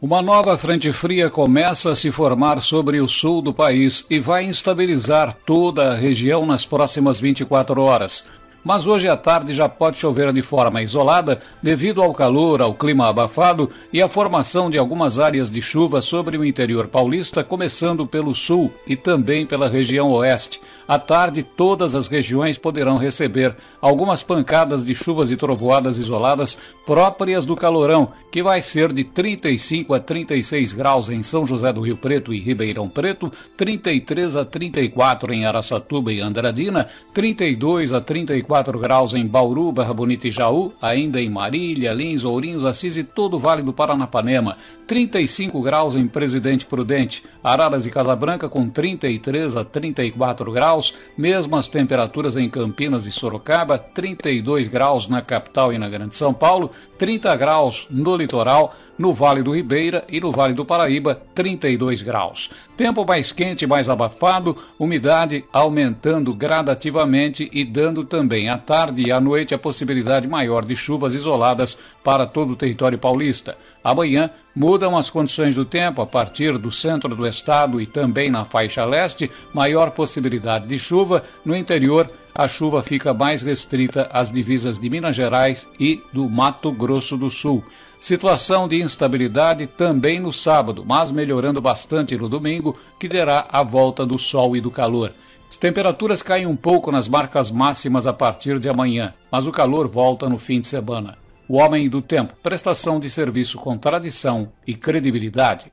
Uma 0.00 0.22
nova 0.22 0.56
frente 0.56 0.92
fria 0.92 1.28
começa 1.28 1.90
a 1.90 1.96
se 1.96 2.12
formar 2.12 2.62
sobre 2.62 3.00
o 3.00 3.08
sul 3.08 3.42
do 3.42 3.52
país 3.52 4.06
e 4.08 4.20
vai 4.20 4.44
instabilizar 4.44 5.36
toda 5.44 5.90
a 5.90 5.96
região 5.96 6.46
nas 6.46 6.64
próximas 6.64 7.18
24 7.18 7.82
horas 7.82 8.24
mas 8.66 8.84
hoje 8.84 9.08
à 9.08 9.16
tarde 9.16 9.54
já 9.54 9.68
pode 9.68 9.96
chover 9.96 10.32
de 10.32 10.42
forma 10.42 10.82
isolada 10.82 11.40
devido 11.62 12.02
ao 12.02 12.12
calor, 12.12 12.60
ao 12.60 12.74
clima 12.74 13.06
abafado 13.06 13.70
e 13.92 14.02
à 14.02 14.08
formação 14.08 14.68
de 14.68 14.76
algumas 14.76 15.20
áreas 15.20 15.48
de 15.48 15.62
chuva 15.62 16.00
sobre 16.00 16.36
o 16.36 16.44
interior 16.44 16.88
paulista, 16.88 17.44
começando 17.44 18.04
pelo 18.08 18.34
sul 18.34 18.74
e 18.84 18.96
também 18.96 19.46
pela 19.46 19.68
região 19.68 20.10
oeste. 20.10 20.60
À 20.88 20.98
tarde, 20.98 21.44
todas 21.44 21.94
as 21.94 22.08
regiões 22.08 22.58
poderão 22.58 22.96
receber 22.96 23.54
algumas 23.80 24.24
pancadas 24.24 24.84
de 24.84 24.96
chuvas 24.96 25.30
e 25.30 25.36
trovoadas 25.36 25.98
isoladas 25.98 26.58
próprias 26.84 27.46
do 27.46 27.54
calorão, 27.54 28.10
que 28.32 28.42
vai 28.42 28.60
ser 28.60 28.92
de 28.92 29.04
35 29.04 29.94
a 29.94 30.00
36 30.00 30.72
graus 30.72 31.08
em 31.08 31.22
São 31.22 31.46
José 31.46 31.72
do 31.72 31.82
Rio 31.82 31.96
Preto 31.96 32.34
e 32.34 32.40
Ribeirão 32.40 32.88
Preto, 32.88 33.30
33 33.56 34.34
a 34.34 34.44
34 34.44 35.32
em 35.32 35.46
Araçatuba 35.46 36.12
e 36.12 36.20
Andradina, 36.20 36.88
32 37.14 37.92
a 37.92 38.00
34 38.00 38.55
24 38.56 38.78
graus 38.78 39.12
em 39.12 39.26
Bauru, 39.26 39.70
Barra 39.70 39.92
Bonita 39.92 40.28
e 40.28 40.30
Jaú, 40.30 40.72
ainda 40.80 41.20
em 41.20 41.28
Marília, 41.28 41.92
Lins, 41.92 42.24
Ourinhos, 42.24 42.64
Assis 42.64 42.96
e 42.96 43.04
todo 43.04 43.34
o 43.34 43.38
Vale 43.38 43.62
do 43.62 43.72
Paranapanema. 43.72 44.56
35 44.86 45.60
graus 45.60 45.94
em 45.94 46.06
Presidente 46.06 46.64
Prudente, 46.64 47.22
Araras 47.42 47.86
e 47.86 47.90
Casabranca 47.90 48.48
com 48.48 48.68
33 48.70 49.56
a 49.56 49.64
34 49.64 50.50
graus, 50.52 50.94
mesmas 51.18 51.68
temperaturas 51.68 52.36
em 52.36 52.48
Campinas 52.48 53.04
e 53.04 53.12
Sorocaba, 53.12 53.78
32 53.78 54.68
graus 54.68 55.08
na 55.08 55.20
capital 55.20 55.72
e 55.72 55.78
na 55.78 55.88
Grande 55.88 56.14
São 56.14 56.32
Paulo, 56.32 56.70
30 56.96 57.34
graus 57.36 57.86
no 57.90 58.16
litoral, 58.16 58.74
no 58.98 59.12
Vale 59.12 59.42
do 59.42 59.54
Ribeira 59.54 60.04
e 60.08 60.20
no 60.20 60.30
Vale 60.30 60.54
do 60.54 60.64
Paraíba, 60.64 61.20
32 61.34 62.02
graus. 62.02 62.50
Tempo 62.76 63.04
mais 63.04 63.32
quente, 63.32 63.66
mais 63.66 63.88
abafado, 63.88 64.56
umidade 64.78 65.44
aumentando 65.52 66.32
gradativamente 66.34 67.48
e 67.52 67.64
dando 67.64 68.04
também 68.04 68.48
à 68.48 68.56
tarde 68.56 69.02
e 69.02 69.12
à 69.12 69.20
noite 69.20 69.54
a 69.54 69.58
possibilidade 69.58 70.26
maior 70.26 70.64
de 70.64 70.74
chuvas 70.74 71.14
isoladas 71.14 71.78
para 72.02 72.26
todo 72.26 72.52
o 72.52 72.56
território 72.56 72.98
paulista. 72.98 73.56
Amanhã 73.82 74.30
mudam 74.54 74.96
as 74.96 75.10
condições 75.10 75.54
do 75.54 75.64
tempo 75.64 76.02
a 76.02 76.06
partir 76.06 76.58
do 76.58 76.72
centro 76.72 77.14
do 77.14 77.26
estado 77.26 77.80
e 77.80 77.86
também 77.86 78.30
na 78.30 78.44
faixa 78.44 78.84
leste, 78.84 79.30
maior 79.54 79.90
possibilidade 79.90 80.66
de 80.66 80.78
chuva. 80.78 81.22
No 81.44 81.54
interior, 81.54 82.10
a 82.34 82.48
chuva 82.48 82.82
fica 82.82 83.14
mais 83.14 83.42
restrita 83.42 84.08
às 84.12 84.30
divisas 84.30 84.78
de 84.78 84.90
Minas 84.90 85.14
Gerais 85.14 85.68
e 85.78 86.02
do 86.12 86.28
Mato 86.28 86.72
Grosso 86.72 87.16
do 87.16 87.30
Sul. 87.30 87.64
Situação 88.00 88.68
de 88.68 88.80
instabilidade 88.80 89.66
também 89.66 90.20
no 90.20 90.32
sábado, 90.32 90.84
mas 90.86 91.10
melhorando 91.10 91.60
bastante 91.60 92.16
no 92.16 92.28
domingo, 92.28 92.78
que 93.00 93.08
terá 93.08 93.46
a 93.50 93.62
volta 93.62 94.04
do 94.04 94.18
sol 94.18 94.56
e 94.56 94.60
do 94.60 94.70
calor. 94.70 95.12
As 95.48 95.56
temperaturas 95.56 96.22
caem 96.22 96.46
um 96.46 96.56
pouco 96.56 96.92
nas 96.92 97.08
marcas 97.08 97.50
máximas 97.50 98.06
a 98.06 98.12
partir 98.12 98.58
de 98.58 98.68
amanhã, 98.68 99.14
mas 99.30 99.46
o 99.46 99.52
calor 99.52 99.88
volta 99.88 100.28
no 100.28 100.38
fim 100.38 100.60
de 100.60 100.66
semana. 100.66 101.16
O 101.48 101.56
Homem 101.56 101.88
do 101.88 102.02
Tempo, 102.02 102.34
prestação 102.42 102.98
de 102.98 103.08
serviço 103.08 103.56
com 103.58 103.78
tradição 103.78 104.52
e 104.66 104.74
credibilidade. 104.74 105.72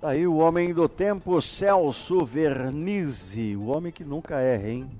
Tá 0.00 0.10
aí 0.10 0.26
o 0.26 0.36
Homem 0.36 0.72
do 0.72 0.88
Tempo, 0.88 1.40
Celso 1.40 2.24
Vernizzi, 2.24 3.56
o 3.56 3.66
homem 3.66 3.90
que 3.90 4.04
nunca 4.04 4.38
erra, 4.38 4.68
hein? 4.68 4.90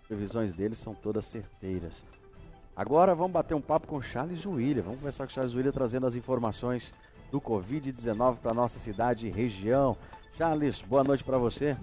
As 0.00 0.08
previsões 0.08 0.52
dele 0.52 0.74
são 0.74 0.94
todas 0.94 1.26
certeiras. 1.26 2.02
Agora 2.80 3.14
vamos 3.14 3.32
bater 3.32 3.54
um 3.54 3.60
papo 3.60 3.86
com 3.86 3.98
o 3.98 4.02
Charles 4.02 4.46
William. 4.46 4.80
Vamos 4.80 5.00
conversar 5.00 5.26
com 5.26 5.30
o 5.30 5.34
Charles 5.34 5.54
William 5.54 5.70
trazendo 5.70 6.06
as 6.06 6.14
informações 6.14 6.94
do 7.30 7.38
Covid-19 7.38 8.38
para 8.38 8.54
nossa 8.54 8.78
cidade 8.78 9.26
e 9.26 9.30
região. 9.30 9.98
Charles, 10.38 10.80
boa 10.80 11.04
noite 11.04 11.22
para 11.22 11.36
você. 11.36 11.76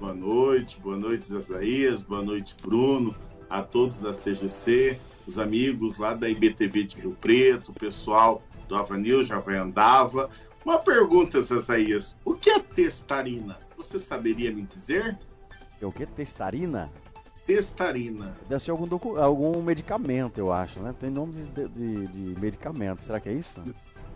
Boa 0.00 0.12
noite, 0.12 0.80
boa 0.80 0.96
noite, 0.96 1.26
Zazaías, 1.26 2.02
boa 2.02 2.22
noite, 2.22 2.56
Bruno, 2.60 3.14
a 3.48 3.62
todos 3.62 4.00
da 4.00 4.10
CGC, 4.10 4.98
os 5.28 5.38
amigos 5.38 5.96
lá 5.96 6.12
da 6.12 6.28
IBTV 6.28 6.82
de 6.82 6.96
Rio 6.96 7.16
Preto, 7.20 7.70
o 7.70 7.74
pessoal 7.74 8.42
do 8.66 8.74
Avanil 8.74 9.22
já 9.22 9.38
vai 9.38 9.58
andava. 9.58 10.28
Uma 10.64 10.80
pergunta, 10.80 11.40
Zazaías, 11.40 12.16
o 12.24 12.34
que 12.34 12.50
é 12.50 12.58
testarina? 12.58 13.56
Você 13.76 14.00
saberia 14.00 14.50
me 14.50 14.62
dizer? 14.62 15.16
É 15.80 15.86
o 15.86 15.92
que? 15.92 16.04
Testarina? 16.04 16.90
Testarina. 17.48 18.36
Deve 18.46 18.62
ser 18.62 18.72
algum, 18.72 19.16
algum 19.16 19.62
medicamento, 19.62 20.36
eu 20.36 20.52
acho, 20.52 20.80
né? 20.80 20.94
Tem 21.00 21.08
nome 21.08 21.32
de, 21.32 21.68
de, 21.68 22.06
de 22.06 22.38
medicamento, 22.38 23.02
será 23.02 23.18
que 23.18 23.30
é 23.30 23.32
isso? 23.32 23.62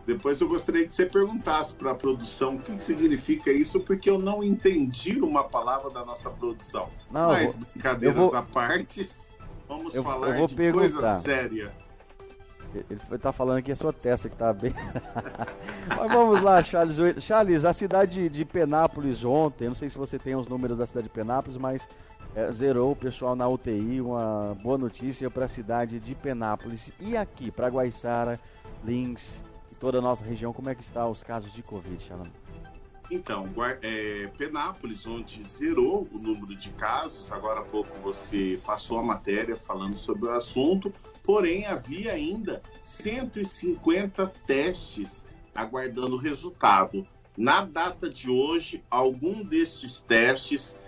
Depois 0.06 0.38
eu 0.42 0.48
gostaria 0.48 0.86
que 0.86 0.92
você 0.92 1.06
perguntasse 1.06 1.74
para 1.74 1.92
a 1.92 1.94
produção 1.94 2.56
o 2.56 2.58
que, 2.58 2.76
que, 2.76 2.84
significa 2.84 3.50
isso, 3.50 3.80
porque 3.80 4.10
eu 4.10 4.18
não 4.18 4.44
entendi 4.44 5.18
uma 5.18 5.44
palavra 5.44 5.90
da 5.90 6.04
nossa 6.04 6.28
produção. 6.28 6.90
Não, 7.10 7.28
Mas, 7.28 7.54
vou, 7.54 7.64
brincadeiras 7.72 8.18
vou, 8.18 8.34
à 8.34 8.42
parte, 8.42 9.08
vamos 9.66 9.94
eu, 9.94 10.02
falar 10.02 10.38
eu 10.38 10.46
de 10.46 10.54
perguntar. 10.54 10.90
coisa 10.90 11.12
séria. 11.14 11.72
Ele 12.74 13.00
está 13.12 13.32
falando 13.32 13.62
que 13.62 13.70
é 13.70 13.74
sua 13.74 13.92
testa 13.92 14.28
que 14.28 14.34
está 14.34 14.52
bem. 14.52 14.74
Mas 15.88 16.12
vamos 16.12 16.40
lá, 16.40 16.62
Charles. 16.62 16.96
Charles, 17.22 17.64
a 17.64 17.72
cidade 17.72 18.28
de 18.28 18.44
Penápolis 18.44 19.24
ontem, 19.24 19.68
não 19.68 19.74
sei 19.74 19.88
se 19.88 19.96
você 19.96 20.18
tem 20.18 20.34
os 20.34 20.48
números 20.48 20.78
da 20.78 20.86
cidade 20.86 21.04
de 21.04 21.12
Penápolis, 21.12 21.58
mas 21.58 21.88
é, 22.34 22.50
zerou 22.50 22.92
o 22.92 22.96
pessoal 22.96 23.36
na 23.36 23.48
UTI. 23.48 24.00
Uma 24.00 24.56
boa 24.62 24.78
notícia 24.78 25.30
para 25.30 25.44
a 25.44 25.48
cidade 25.48 26.00
de 26.00 26.14
Penápolis. 26.14 26.92
E 27.00 27.16
aqui, 27.16 27.50
para 27.50 27.68
Guaiçara, 27.68 28.40
Lins 28.84 29.42
e 29.70 29.74
toda 29.74 29.98
a 29.98 30.02
nossa 30.02 30.24
região, 30.24 30.52
como 30.52 30.70
é 30.70 30.74
que 30.74 30.82
estão 30.82 31.10
os 31.10 31.22
casos 31.22 31.52
de 31.52 31.62
Covid, 31.62 32.02
Xalão? 32.02 32.26
Então, 33.10 33.46
é, 33.82 34.30
Penápolis, 34.38 35.06
onde 35.06 35.44
zerou 35.44 36.08
o 36.10 36.18
número 36.18 36.56
de 36.56 36.70
casos, 36.70 37.30
agora 37.30 37.60
há 37.60 37.64
pouco 37.64 37.90
você 38.00 38.58
passou 38.64 38.98
a 38.98 39.02
matéria 39.02 39.54
falando 39.54 39.96
sobre 39.96 40.30
o 40.30 40.32
assunto, 40.32 40.90
porém 41.22 41.66
havia 41.66 42.12
ainda 42.12 42.62
150 42.80 44.32
testes 44.46 45.26
aguardando 45.54 46.16
resultado. 46.16 47.06
Na 47.36 47.64
data 47.66 48.08
de 48.08 48.30
hoje, 48.30 48.82
algum 48.90 49.44
desses 49.44 50.00
testes 50.00 50.78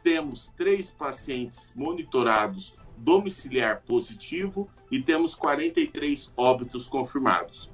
temos 0.03 0.49
três 0.57 0.91
pacientes 0.91 1.73
monitorados 1.77 2.75
domiciliar 2.97 3.83
positivo 3.83 4.69
e 4.91 5.01
temos 5.01 5.37
43 5.37 6.33
óbitos 6.37 6.89
confirmados. 6.89 7.71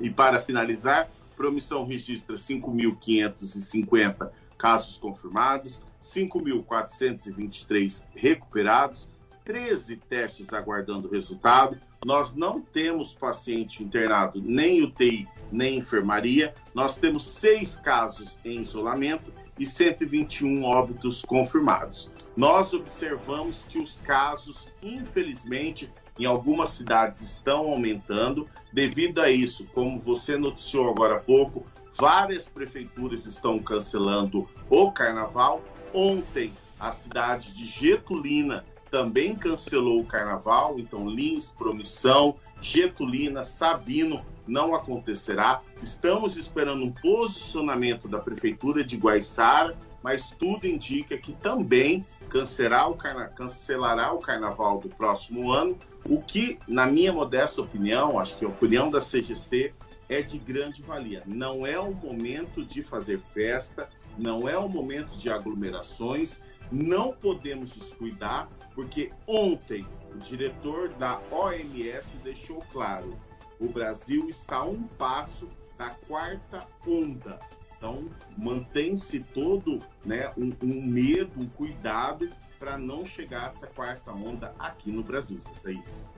E 0.00 0.08
para 0.10 0.40
finalizar, 0.40 1.10
Promissão 1.36 1.86
registra 1.86 2.36
5.550 2.36 4.30
casos 4.56 4.96
confirmados, 4.96 5.82
5.423 6.00 8.06
recuperados, 8.14 9.08
13 9.44 9.96
testes 9.96 10.52
aguardando 10.52 11.08
resultado. 11.08 11.80
Nós 12.04 12.34
não 12.34 12.60
temos 12.60 13.14
paciente 13.14 13.82
internado 13.82 14.42
nem 14.42 14.82
UTI 14.82 15.26
nem 15.50 15.78
enfermaria. 15.78 16.54
Nós 16.74 16.98
temos 16.98 17.26
seis 17.26 17.76
casos 17.76 18.38
em 18.44 18.60
isolamento 18.60 19.32
e 19.58 19.64
121 19.64 20.64
óbitos 20.64 21.22
confirmados. 21.22 22.10
Nós 22.36 22.74
observamos 22.74 23.64
que 23.64 23.78
os 23.78 23.96
casos, 23.96 24.68
infelizmente, 24.82 25.90
em 26.18 26.24
algumas 26.24 26.70
cidades 26.70 27.20
estão 27.20 27.70
aumentando. 27.70 28.46
Devido 28.72 29.20
a 29.20 29.30
isso, 29.30 29.66
como 29.72 29.98
você 29.98 30.36
noticiou 30.36 30.90
agora 30.90 31.16
há 31.16 31.20
pouco, 31.20 31.64
várias 31.96 32.48
prefeituras 32.48 33.26
estão 33.26 33.58
cancelando 33.58 34.48
o 34.68 34.92
carnaval. 34.92 35.62
Ontem, 35.92 36.52
a 36.78 36.92
cidade 36.92 37.52
de 37.52 37.64
Getulina 37.64 38.64
também 38.90 39.34
cancelou 39.34 40.00
o 40.00 40.06
carnaval, 40.06 40.78
então 40.78 41.08
Lins, 41.08 41.48
Promissão, 41.48 42.36
Getulina, 42.60 43.44
Sabino 43.44 44.24
não 44.46 44.74
acontecerá. 44.74 45.62
Estamos 45.82 46.36
esperando 46.36 46.84
um 46.84 46.92
posicionamento 46.92 48.06
da 48.06 48.18
prefeitura 48.18 48.84
de 48.84 48.96
Guaiçara, 48.96 49.76
mas 50.02 50.30
tudo 50.30 50.66
indica 50.66 51.18
que 51.18 51.32
também 51.32 52.06
cancelará 52.28 52.86
o, 52.86 52.94
carna... 52.94 53.28
cancelará 53.28 54.12
o 54.12 54.18
carnaval 54.18 54.78
do 54.78 54.88
próximo 54.88 55.50
ano, 55.50 55.76
o 56.04 56.22
que, 56.22 56.58
na 56.68 56.86
minha 56.86 57.12
modesta 57.12 57.60
opinião, 57.60 58.18
acho 58.18 58.36
que 58.38 58.44
a 58.44 58.48
opinião 58.48 58.90
da 58.90 59.00
CGC 59.00 59.74
é 60.08 60.22
de 60.22 60.38
grande 60.38 60.82
valia. 60.82 61.22
Não 61.26 61.66
é 61.66 61.78
o 61.78 61.92
momento 61.92 62.64
de 62.64 62.82
fazer 62.82 63.18
festa, 63.18 63.88
não 64.18 64.48
é 64.48 64.56
o 64.56 64.68
momento 64.68 65.16
de 65.16 65.30
aglomerações, 65.30 66.40
não 66.70 67.12
podemos 67.12 67.72
descuidar, 67.72 68.48
porque 68.74 69.12
ontem 69.26 69.86
o 70.14 70.18
diretor 70.18 70.88
da 70.94 71.20
OMS 71.30 72.16
deixou 72.18 72.62
claro: 72.72 73.18
o 73.60 73.68
Brasil 73.68 74.28
está 74.28 74.56
a 74.56 74.64
um 74.64 74.82
passo 74.82 75.48
da 75.78 75.90
quarta 75.90 76.66
onda. 76.86 77.38
Então, 77.76 78.08
mantém-se 78.36 79.20
todo 79.20 79.82
né, 80.04 80.32
um, 80.36 80.52
um, 80.62 80.86
medo, 80.86 81.30
um 81.38 81.46
cuidado 81.46 82.30
para 82.58 82.78
não 82.78 83.04
chegar 83.04 83.48
essa 83.48 83.66
quarta 83.66 84.10
onda 84.12 84.54
aqui 84.58 84.90
no 84.90 85.02
Brasil, 85.02 85.38
Isaías. 85.54 86.15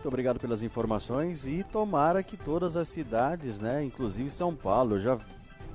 Muito 0.00 0.08
obrigado 0.08 0.40
pelas 0.40 0.62
informações 0.62 1.46
e 1.46 1.62
tomara 1.62 2.22
que 2.22 2.34
todas 2.34 2.74
as 2.74 2.88
cidades, 2.88 3.60
né, 3.60 3.84
inclusive 3.84 4.30
São 4.30 4.56
Paulo, 4.56 4.98
já 4.98 5.18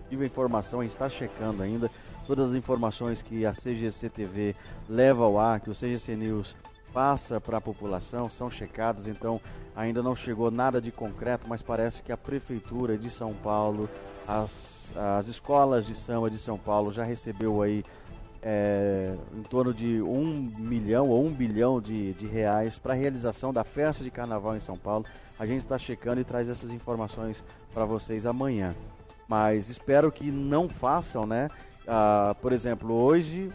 tive 0.10 0.24
a 0.24 0.26
informação, 0.26 0.82
está 0.82 1.08
checando 1.08 1.62
ainda, 1.62 1.92
todas 2.26 2.50
as 2.50 2.56
informações 2.56 3.22
que 3.22 3.46
a 3.46 3.52
CGC 3.52 4.10
TV 4.10 4.56
leva 4.90 5.24
ao 5.24 5.38
ar, 5.38 5.60
que 5.60 5.70
o 5.70 5.76
CGC 5.76 6.16
News 6.16 6.56
passa 6.92 7.40
para 7.40 7.58
a 7.58 7.62
população, 7.62 8.28
são 8.28 8.50
checadas, 8.50 9.06
então 9.06 9.40
ainda 9.76 10.02
não 10.02 10.16
chegou 10.16 10.50
nada 10.50 10.82
de 10.82 10.92
concreto, 10.92 11.48
mas 11.48 11.62
parece 11.62 12.02
que 12.02 12.12
a 12.12 12.18
Prefeitura 12.18 12.98
de 12.98 13.12
São 13.12 13.32
Paulo, 13.32 13.88
as, 14.28 14.92
as 15.18 15.28
escolas 15.28 15.86
de 15.86 15.94
samba 15.94 16.32
de 16.32 16.40
São 16.40 16.58
Paulo 16.58 16.92
já 16.92 17.04
recebeu 17.04 17.62
aí 17.62 17.86
é, 18.41 19.15
em 19.36 19.43
torno 19.43 19.74
de 19.74 20.02
um 20.02 20.52
milhão 20.58 21.10
ou 21.10 21.26
um 21.26 21.32
bilhão 21.32 21.82
de, 21.82 22.13
de 22.13 22.26
reais 22.26 22.78
para 22.78 22.93
a 22.93 22.95
realização 22.95 23.54
da 23.54 23.63
festa 23.63 24.04
de 24.04 24.12
carnaval 24.12 24.56
em 24.56 24.60
São 24.60 24.78
Paulo. 24.78 25.06
A 25.38 25.45
gente 25.45 25.60
está 25.60 25.78
checando 25.78 26.21
e 26.21 26.24
traz 26.24 26.48
essas 26.48 26.71
informações 26.71 27.43
para 27.74 27.86
vocês 27.86 28.26
amanhã. 28.26 28.76
Mas 29.28 29.69
espero 29.69 30.12
que 30.12 30.32
não 30.32 30.69
façam, 30.69 31.26
né? 31.26 31.50
Ah, 31.88 32.36
por 32.41 32.54
exemplo, 32.54 32.93
hoje 32.93 33.52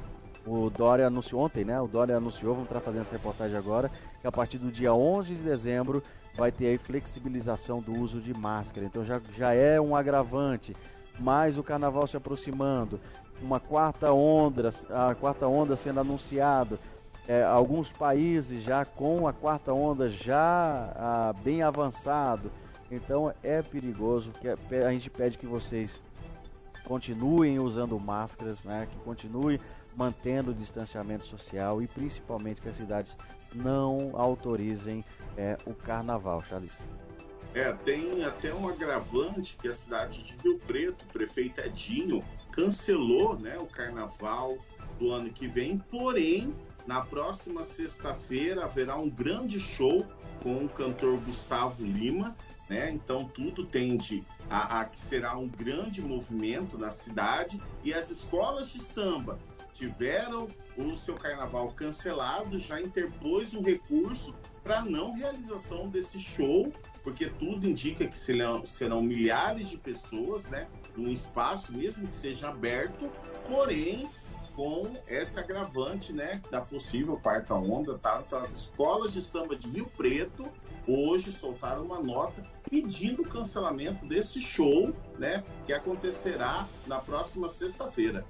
o 0.47 0.71
Dória 0.71 1.07
anunciou 1.07 1.43
ontem, 1.43 1.65
né? 1.65 1.81
O 1.81 1.87
Dória 1.87 2.17
anunciou, 2.17 2.55
vamos 2.55 2.69
estar 2.69 2.81
fazendo 2.81 3.03
essa 3.03 3.13
reportagem 3.13 3.57
agora, 3.57 3.91
que 4.21 4.27
a 4.27 4.33
partir 4.33 4.59
do 4.59 4.71
dia 4.71 4.93
11 4.93 5.35
de 5.35 5.43
dezembro 5.43 6.03
vai 6.37 6.51
ter 6.51 6.67
aí 6.67 6.79
flexibilização 6.79 7.81
do 7.81 7.93
uso 7.93 8.21
de 8.21 8.33
máscara. 8.35 8.87
Então 8.87 9.05
já, 9.05 9.21
já 9.37 9.53
é 9.55 9.81
um 9.81 9.95
agravante, 9.95 10.77
mais 11.19 11.59
o 11.59 11.63
carnaval 11.63 12.07
se 12.07 12.17
aproximando, 12.17 13.01
uma 13.41 13.61
quarta 13.61 14.13
onda, 14.13 14.71
a 14.91 15.15
quarta 15.15 15.47
onda 15.47 15.77
sendo 15.77 16.01
anunciado, 16.01 16.79
é, 17.27 17.43
alguns 17.45 17.93
países 17.93 18.63
já 18.63 18.85
com 18.85 19.27
a 19.29 19.33
quarta 19.33 19.73
onda 19.73 20.11
já 20.11 20.93
ah, 20.97 21.35
bem 21.43 21.63
avançado. 21.63 22.51
Então 22.91 23.33
é 23.43 23.63
perigoso, 23.63 24.33
que 24.33 24.49
é, 24.49 24.57
a 24.85 24.91
gente 24.91 25.09
pede 25.09 25.39
que 25.39 25.47
vocês 25.47 26.01
continuem 26.85 27.61
usando 27.61 27.99
máscaras, 28.01 28.65
né? 28.65 28.89
que 28.91 28.99
continue 28.99 29.61
mantendo 29.97 30.51
o 30.51 30.55
distanciamento 30.55 31.25
social 31.25 31.81
e 31.81 31.87
principalmente 31.87 32.61
que 32.61 32.69
as 32.69 32.77
cidades 32.77 33.17
não 33.55 34.13
autorizem 34.15 35.05
é, 35.37 35.57
o 35.67 35.75
carnaval, 35.75 36.43
Charles. 36.43 36.73
É, 37.55 37.73
tem 37.73 38.25
até 38.25 38.55
um 38.55 38.69
agravante 38.69 39.57
que 39.61 39.69
a 39.69 39.75
cidade 39.75 40.23
de 40.23 40.37
Rio 40.37 40.59
Preto, 40.67 41.05
o 41.05 41.13
prefeito 41.13 41.61
Edinho, 41.61 42.25
cancelou 42.53 43.39
né, 43.39 43.59
o 43.59 43.67
carnaval 43.67 44.59
do 44.99 45.13
ano 45.13 45.31
que 45.31 45.47
vem, 45.47 45.79
porém, 45.79 46.55
na 46.87 47.01
próxima 47.01 47.65
sexta-feira 47.65 48.65
haverá 48.65 48.97
um 48.97 49.09
grande 49.09 49.61
show 49.61 50.05
com 50.43 50.65
o 50.65 50.69
cantor 50.69 51.19
Gustavo 51.21 51.85
Lima, 51.85 52.37
né? 52.69 52.91
Então 52.91 53.25
tudo 53.25 53.67
tende 53.67 54.25
a, 54.49 54.81
a 54.81 54.85
que 54.85 54.99
será 54.99 55.37
um 55.37 55.49
grande 55.49 56.01
movimento 56.01 56.79
na 56.79 56.91
cidade 56.91 57.61
e 57.85 57.93
as 57.93 58.11
escolas 58.11 58.71
de 58.71 58.83
samba 58.83 59.39
tiveram 59.73 60.49
o 60.77 60.97
seu 60.97 61.15
carnaval 61.15 61.73
cancelado, 61.73 62.59
já 62.59 62.81
interpôs 62.81 63.55
um 63.55 63.63
recurso 63.63 64.35
para 64.63 64.83
não 64.83 65.13
realização 65.13 65.89
desse 65.89 66.21
show, 66.21 66.73
porque 67.03 67.27
tudo 67.31 67.69
indica 67.69 68.07
que 68.07 68.19
serão, 68.19 68.65
serão 68.65 69.03
milhares 69.03 69.69
de 69.69 69.77
pessoas, 69.77 70.45
né? 70.47 70.69
Num 70.97 71.11
espaço, 71.11 71.73
mesmo 71.73 72.07
que 72.07 72.17
seja 72.17 72.49
aberto, 72.49 73.11
porém 73.49 74.09
com 74.55 74.91
essa 75.07 75.41
agravante, 75.41 76.13
né, 76.13 76.43
da 76.51 76.61
possível 76.61 77.17
quarta 77.17 77.55
onda, 77.55 77.97
tá? 77.99 78.23
Então, 78.27 78.39
as 78.41 78.53
escolas 78.53 79.13
de 79.13 79.23
samba 79.23 79.57
de 79.57 79.69
Rio 79.69 79.87
Preto 79.97 80.45
hoje 80.87 81.31
soltaram 81.31 81.83
uma 81.83 82.01
nota 82.01 82.43
pedindo 82.69 83.23
o 83.23 83.29
cancelamento 83.29 84.05
desse 84.07 84.41
show, 84.41 84.93
né, 85.19 85.45
que 85.65 85.73
acontecerá 85.73 86.67
na 86.87 86.99
próxima 86.99 87.49
sexta-feira. 87.49 88.25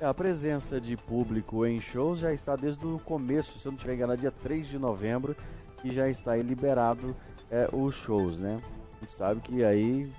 A 0.00 0.12
presença 0.12 0.80
de 0.80 0.96
público 0.96 1.64
em 1.64 1.80
shows 1.80 2.18
já 2.18 2.32
está 2.32 2.56
desde 2.56 2.84
o 2.84 2.98
começo, 2.98 3.58
se 3.58 3.66
eu 3.66 3.72
não 3.72 3.76
estiver 3.76 3.94
enganado, 3.94 4.20
dia 4.20 4.32
3 4.32 4.66
de 4.66 4.78
novembro, 4.78 5.36
que 5.80 5.94
já 5.94 6.08
está 6.08 6.34
liberado 6.36 7.14
é, 7.54 7.68
os 7.72 7.94
shows, 7.94 8.40
né? 8.40 8.60
A 8.96 9.00
gente 9.00 9.12
sabe 9.12 9.40
que 9.40 9.64
aí 9.64 10.12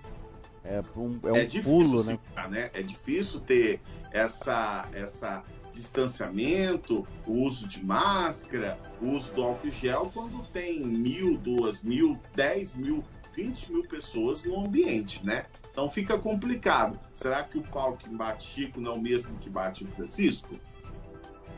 é 0.64 0.82
um, 0.96 1.20
é 1.24 1.32
um 1.34 1.36
é 1.36 1.46
difícil 1.46 1.72
pulo, 1.72 2.04
né? 2.06 2.20
né? 2.50 2.70
É 2.74 2.82
difícil 2.82 3.42
ter 3.42 3.82
essa, 4.12 4.88
essa 4.94 5.44
distanciamento, 5.74 7.06
o 7.28 7.34
uso 7.34 7.68
de 7.68 7.84
máscara, 7.84 8.80
o 9.02 9.08
uso 9.10 9.34
do 9.34 9.44
álcool 9.44 9.70
gel, 9.70 10.10
quando 10.14 10.42
tem 10.48 10.80
mil, 10.80 11.38
duas 11.38 11.82
mil, 11.84 12.18
dez 12.34 12.74
mil, 12.74 13.04
vinte 13.36 13.70
mil 13.70 13.84
pessoas 13.84 14.46
no 14.46 14.66
ambiente, 14.66 15.24
né? 15.26 15.46
Então 15.70 15.90
fica 15.90 16.18
complicado. 16.18 16.98
Será 17.14 17.44
que 17.44 17.58
o 17.58 17.62
pau 17.62 17.98
que 17.98 18.08
bate 18.08 18.46
Chico 18.46 18.80
não 18.80 18.94
é 18.94 18.96
o 18.96 19.02
mesmo 19.02 19.38
que 19.40 19.50
bate 19.50 19.86
Francisco? 19.88 20.58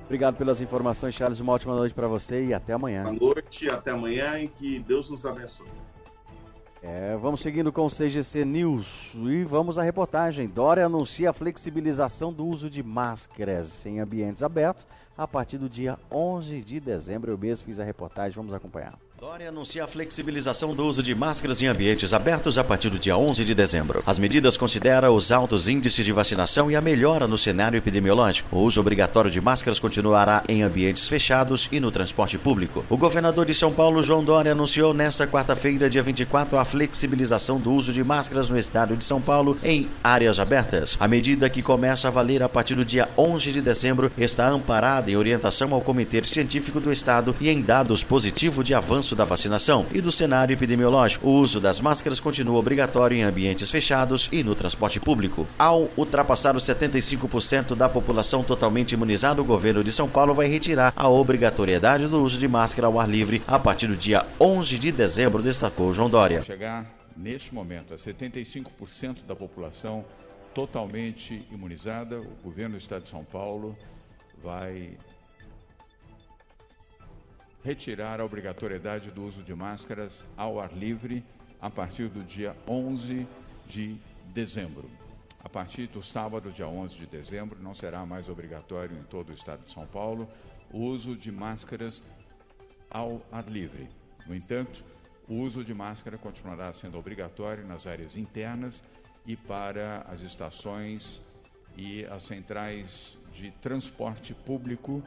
Obrigado 0.08 0.38
pelas 0.38 0.62
informações, 0.62 1.14
Charles. 1.14 1.41
Uma 1.41 1.51
ótima 1.51 1.76
noite 1.76 1.93
para 1.93 2.08
você 2.08 2.45
e 2.45 2.53
até 2.53 2.72
amanhã. 2.72 3.03
Boa 3.03 3.34
noite, 3.36 3.70
até 3.70 3.91
amanhã 3.91 4.39
e 4.39 4.47
que 4.47 4.80
Deus 4.80 5.10
nos 5.10 5.26
abençoe. 5.26 5.68
É, 6.82 7.18
vamos 7.18 7.41
seguindo 7.41 7.74
com 7.74 7.86
o 7.86 7.89
CGC 7.89 8.45
News 8.45 9.12
e 9.16 9.43
vamos 9.43 9.78
à 9.78 9.84
reportagem. 9.84 10.47
Dória 10.47 10.86
anuncia 10.86 11.30
a 11.30 11.34
flexibilização 11.34 12.32
do 12.32 12.45
uso 12.45 12.70
de 12.70 12.82
máscaras 12.82 13.86
em 13.86 13.99
ambientes 13.99 14.41
abertos 14.41 14.88
a 15.18 15.28
partir 15.28 15.58
do 15.58 15.68
dia 15.68 15.99
11 16.10 16.62
de 16.62 16.80
dezembro. 16.80 17.30
Eu 17.30 17.38
mesmo 17.38 17.66
fiz 17.66 17.78
a 17.78 17.84
reportagem, 17.84 18.34
vamos 18.34 18.53
acompanhar. 18.53 18.97
Dória 19.20 19.49
anuncia 19.49 19.84
a 19.84 19.88
flexibilização 19.88 20.76
do 20.76 20.86
uso 20.86 21.01
de 21.01 21.15
máscaras 21.15 21.59
em 21.59 21.65
ambientes 21.65 22.13
abertos 22.13 22.55
a 22.55 22.63
partir 22.63 22.91
do 22.91 22.99
dia 22.99 23.18
11 23.18 23.43
de 23.43 23.55
dezembro. 23.55 24.03
As 24.05 24.20
medidas 24.20 24.55
consideram 24.57 25.15
os 25.15 25.32
altos 25.32 25.68
índices 25.68 26.05
de 26.05 26.11
vacinação 26.11 26.70
e 26.70 26.76
a 26.76 26.82
melhora 26.82 27.28
no 27.28 27.36
cenário 27.36 27.80
epidemiológico. 27.80 28.55
O 28.55 28.61
uso 28.61 28.80
obrigatório 28.80 29.32
de 29.32 29.41
máscaras 29.41 29.80
continuará 29.80 30.43
em 30.47 30.61
ambientes 30.61 31.07
fechados 31.07 31.68
e 31.72 31.80
no 31.80 31.89
transporte 31.89 32.38
público. 32.38 32.86
O 32.91 32.95
governador 32.95 33.47
de 33.47 33.55
São 33.55 33.74
Paulo, 33.74 34.03
João 34.03 34.24
Dória, 34.24 34.51
anunciou 34.51 34.93
nesta 34.93 35.26
quarta-feira, 35.26 35.89
dia 35.89 36.03
24, 36.03 36.59
a 36.59 36.63
flexibilização 36.63 37.59
do 37.59 37.74
uso 37.74 37.91
de 37.91 38.03
máscaras 38.03 38.51
no 38.51 38.59
estado 38.59 38.95
de 38.95 39.03
São 39.03 39.20
Paulo 39.20 39.57
em 39.63 39.89
áreas 40.03 40.39
abertas. 40.39 40.95
A 40.99 41.07
medida 41.07 41.49
que 41.49 41.63
começa 41.63 42.07
a 42.07 42.11
valer 42.11 42.43
a 42.43 42.49
partir 42.49 42.76
do 42.76 42.86
dia 42.86 43.09
11 43.18 43.51
de 43.51 43.61
dezembro 43.63 44.11
está 44.15 44.47
amparada 44.47 45.09
em 45.09 45.15
orientação 45.15 45.74
ao 45.74 45.82
Comitê 45.82 46.24
Científico 46.24 46.80
do 46.80 46.91
Estado 46.91 47.36
e 47.41 47.49
em 47.49 47.63
dados 47.63 48.03
positivos 48.03 48.63
de 48.63 48.76
avanço 48.76 49.07
da 49.16 49.26
vacinação 49.26 49.86
e 49.93 50.01
do 50.01 50.12
cenário 50.12 50.53
epidemiológico. 50.53 51.28
O 51.28 51.39
uso 51.39 51.60
das 51.60 51.80
máscaras 51.80 52.20
continua 52.20 52.58
obrigatório 52.58 53.18
em 53.18 53.24
ambientes 53.24 53.70
fechados 53.70 54.30
e 54.32 54.43
no 54.43 54.55
transporte 54.55 54.99
público. 54.99 55.47
Ao 55.58 55.89
ultrapassar 55.97 56.55
os 56.55 56.64
75% 56.64 57.76
da 57.76 57.89
população 57.89 58.43
totalmente 58.43 58.93
imunizada, 58.93 59.41
o 59.41 59.45
governo 59.45 59.84
de 59.84 59.91
São 59.91 60.10
Paulo 60.10 60.34
vai 60.34 60.47
retirar 60.47 60.93
a 60.95 61.10
obrigatoriedade 61.10 62.08
do 62.08 62.22
uso 62.22 62.39
de 62.39 62.47
máscara 62.47 62.88
ao 62.88 62.99
ar 62.99 63.10
livre 63.10 63.41
a 63.47 63.60
partir 63.60 63.88
do 63.88 63.95
dia 63.95 64.26
11 64.39 64.80
de 64.80 64.91
dezembro, 64.91 65.41
destacou 65.41 65.93
João 65.93 66.10
Dória. 66.10 66.41
Chegar 66.41 66.86
neste 67.16 67.53
momento 67.53 67.93
a 67.93 67.97
75% 67.97 69.26
da 69.28 69.36
população 69.36 70.05
totalmente 70.53 71.45
imunizada, 71.51 72.20
o 72.20 72.43
governo 72.43 72.78
do 72.78 72.82
estado 72.82 73.03
de 73.03 73.10
São 73.10 73.24
Paulo 73.24 73.78
vai 74.43 74.97
retirar 77.64 78.20
a 78.20 78.26
obrigatoriedade 78.26 79.12
do 79.12 79.26
uso 79.26 79.43
de 79.43 79.53
máscaras 79.53 80.24
ao 80.36 80.60
ar 80.60 80.74
livre 80.74 81.24
a 81.60 81.70
partir 81.70 82.08
do 82.10 82.24
dia 82.24 82.55
11 82.68 83.28
de 83.68 83.97
dezembro. 84.34 84.89
A 85.39 85.49
partir 85.49 85.88
do 85.88 86.03
sábado, 86.03 86.51
dia 86.51 86.68
11 86.68 86.97
de 86.97 87.05
dezembro, 87.05 87.60
não 87.62 87.74
será 87.74 88.05
mais 88.05 88.30
obrigatório 88.30 88.97
em 88.97 89.03
todo 89.03 89.30
o 89.30 89.34
estado 89.34 89.66
de 89.66 89.72
São 89.72 89.86
Paulo 89.88 90.28
o 90.72 90.80
uso 90.80 91.16
de 91.16 91.32
máscaras 91.32 92.03
ao 92.89 93.22
ar 93.32 93.47
livre. 93.47 93.89
No 94.26 94.36
entanto, 94.36 94.84
o 95.28 95.36
uso 95.36 95.64
de 95.64 95.74
máscara 95.74 96.18
continuará 96.18 96.74
sendo 96.74 96.97
obrigatório 96.97 97.66
nas 97.66 97.88
áreas 97.88 98.18
internas 98.18 98.84
e 99.26 99.36
para 99.36 100.05
as 100.10 100.22
estações 100.22 101.22
e 101.76 102.05
as 102.05 102.24
centrais 102.24 103.18
de 103.34 103.51
transporte 103.51 104.34
público 104.34 105.03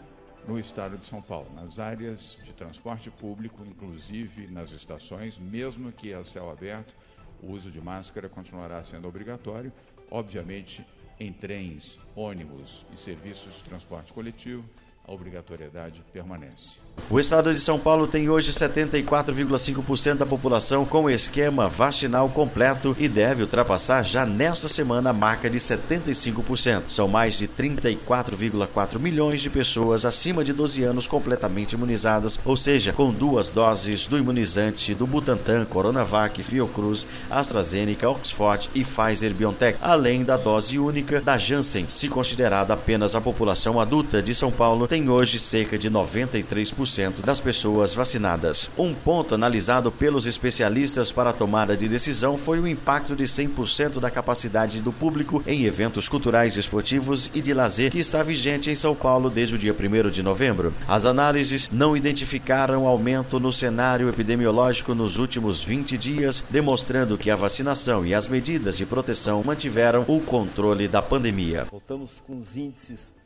no 0.51 0.59
estado 0.59 0.99
de 0.99 1.07
São 1.07 1.23
Paulo, 1.23 1.49
nas 1.55 1.79
áreas 1.79 2.37
de 2.43 2.53
transporte 2.53 3.09
público, 3.09 3.65
inclusive 3.65 4.49
nas 4.49 4.73
estações, 4.73 5.39
mesmo 5.39 5.93
que 5.93 6.13
a 6.13 6.25
céu 6.25 6.51
aberto, 6.51 6.93
o 7.41 7.53
uso 7.53 7.71
de 7.71 7.81
máscara 7.81 8.29
continuará 8.29 8.83
sendo 8.83 9.07
obrigatório, 9.07 9.73
obviamente 10.11 10.85
em 11.21 11.33
trens, 11.33 12.01
ônibus 12.17 12.85
e 12.93 12.99
serviços 12.99 13.55
de 13.55 13.63
transporte 13.63 14.13
coletivo, 14.13 14.69
a 15.07 15.13
obrigatoriedade 15.13 16.05
permanece. 16.13 16.79
O 17.09 17.19
estado 17.19 17.51
de 17.51 17.59
São 17.59 17.79
Paulo 17.79 18.07
tem 18.07 18.29
hoje 18.29 18.53
74,5% 18.53 20.19
da 20.19 20.27
população 20.27 20.85
com 20.85 21.11
esquema 21.11 21.69
vacinal 21.69 22.29
completo 22.29 22.95
e 22.99 23.09
deve 23.09 23.43
ultrapassar 23.43 24.05
já 24.05 24.25
nesta 24.25 24.69
semana 24.69 25.11
a 25.11 25.13
marca 25.13 25.51
de 25.51 25.59
75%. 25.59 26.85
São 26.89 27.09
mais 27.09 27.37
de 27.39 27.49
34,4 27.49 28.99
milhões 29.01 29.41
de 29.41 29.51
pessoas 29.51 30.05
acima 30.05 30.45
de 30.45 30.53
12 30.53 30.85
anos 30.85 31.09
completamente 31.09 31.73
imunizadas, 31.73 32.39
ou 32.45 32.57
seja, 32.57 32.93
com 32.93 33.11
duas 33.11 33.51
doses 33.51 34.07
do 34.07 34.17
imunizante 34.17 34.95
do 34.95 35.07
Butantan, 35.07 35.65
Coronavac, 35.65 36.41
Fiocruz, 36.43 37.07
AstraZeneca, 37.29 38.09
Oxford 38.09 38.71
e 38.73 38.85
Pfizer 38.85 39.35
BioNTech, 39.35 39.79
além 39.83 40.23
da 40.23 40.37
dose 40.37 40.79
única 40.79 41.21
da 41.21 41.37
Janssen. 41.37 41.89
Se 41.93 42.09
considerada 42.09 42.75
apenas 42.75 43.17
a 43.17 43.21
população 43.21 43.81
adulta 43.81 44.23
de 44.23 44.33
São 44.33 44.53
Paulo, 44.53 44.87
tem 44.91 45.09
hoje 45.09 45.39
cerca 45.39 45.79
de 45.79 45.89
93% 45.89 47.21
das 47.21 47.39
pessoas 47.39 47.95
vacinadas. 47.95 48.69
Um 48.77 48.93
ponto 48.93 49.37
analisado 49.37 49.93
pelos 49.93 50.27
especialistas 50.27 51.13
para 51.13 51.31
a 51.31 51.33
tomada 51.33 51.77
de 51.77 51.87
decisão 51.87 52.37
foi 52.37 52.59
o 52.59 52.67
impacto 52.67 53.15
de 53.15 53.23
100% 53.23 54.01
da 54.01 54.11
capacidade 54.11 54.83
do 54.83 54.93
público 54.93 55.45
em 55.47 55.63
eventos 55.63 56.09
culturais, 56.09 56.57
esportivos 56.57 57.31
e 57.33 57.41
de 57.41 57.55
lazer 57.55 57.93
que 57.93 58.01
está 58.01 58.21
vigente 58.25 58.69
em 58.69 58.75
São 58.75 58.93
Paulo 58.97 59.31
desde 59.31 59.55
o 59.55 59.59
dia 59.59 59.73
1 59.73 60.11
de 60.11 60.25
novembro. 60.25 60.75
As 60.89 61.05
análises 61.05 61.71
não 61.71 61.97
identificaram 61.97 62.85
aumento 62.85 63.39
no 63.39 63.53
cenário 63.53 64.09
epidemiológico 64.09 64.93
nos 64.93 65.19
últimos 65.19 65.63
20 65.63 65.97
dias, 65.97 66.45
demonstrando 66.51 67.17
que 67.17 67.31
a 67.31 67.37
vacinação 67.37 68.05
e 68.05 68.13
as 68.13 68.27
medidas 68.27 68.77
de 68.77 68.85
proteção 68.85 69.45
mantiveram 69.45 70.05
o 70.09 70.19
controle 70.19 70.89
da 70.89 71.01
pandemia. 71.01 71.69
Voltamos 71.71 72.21
com 72.27 72.37
os 72.37 72.57
índices 72.57 73.20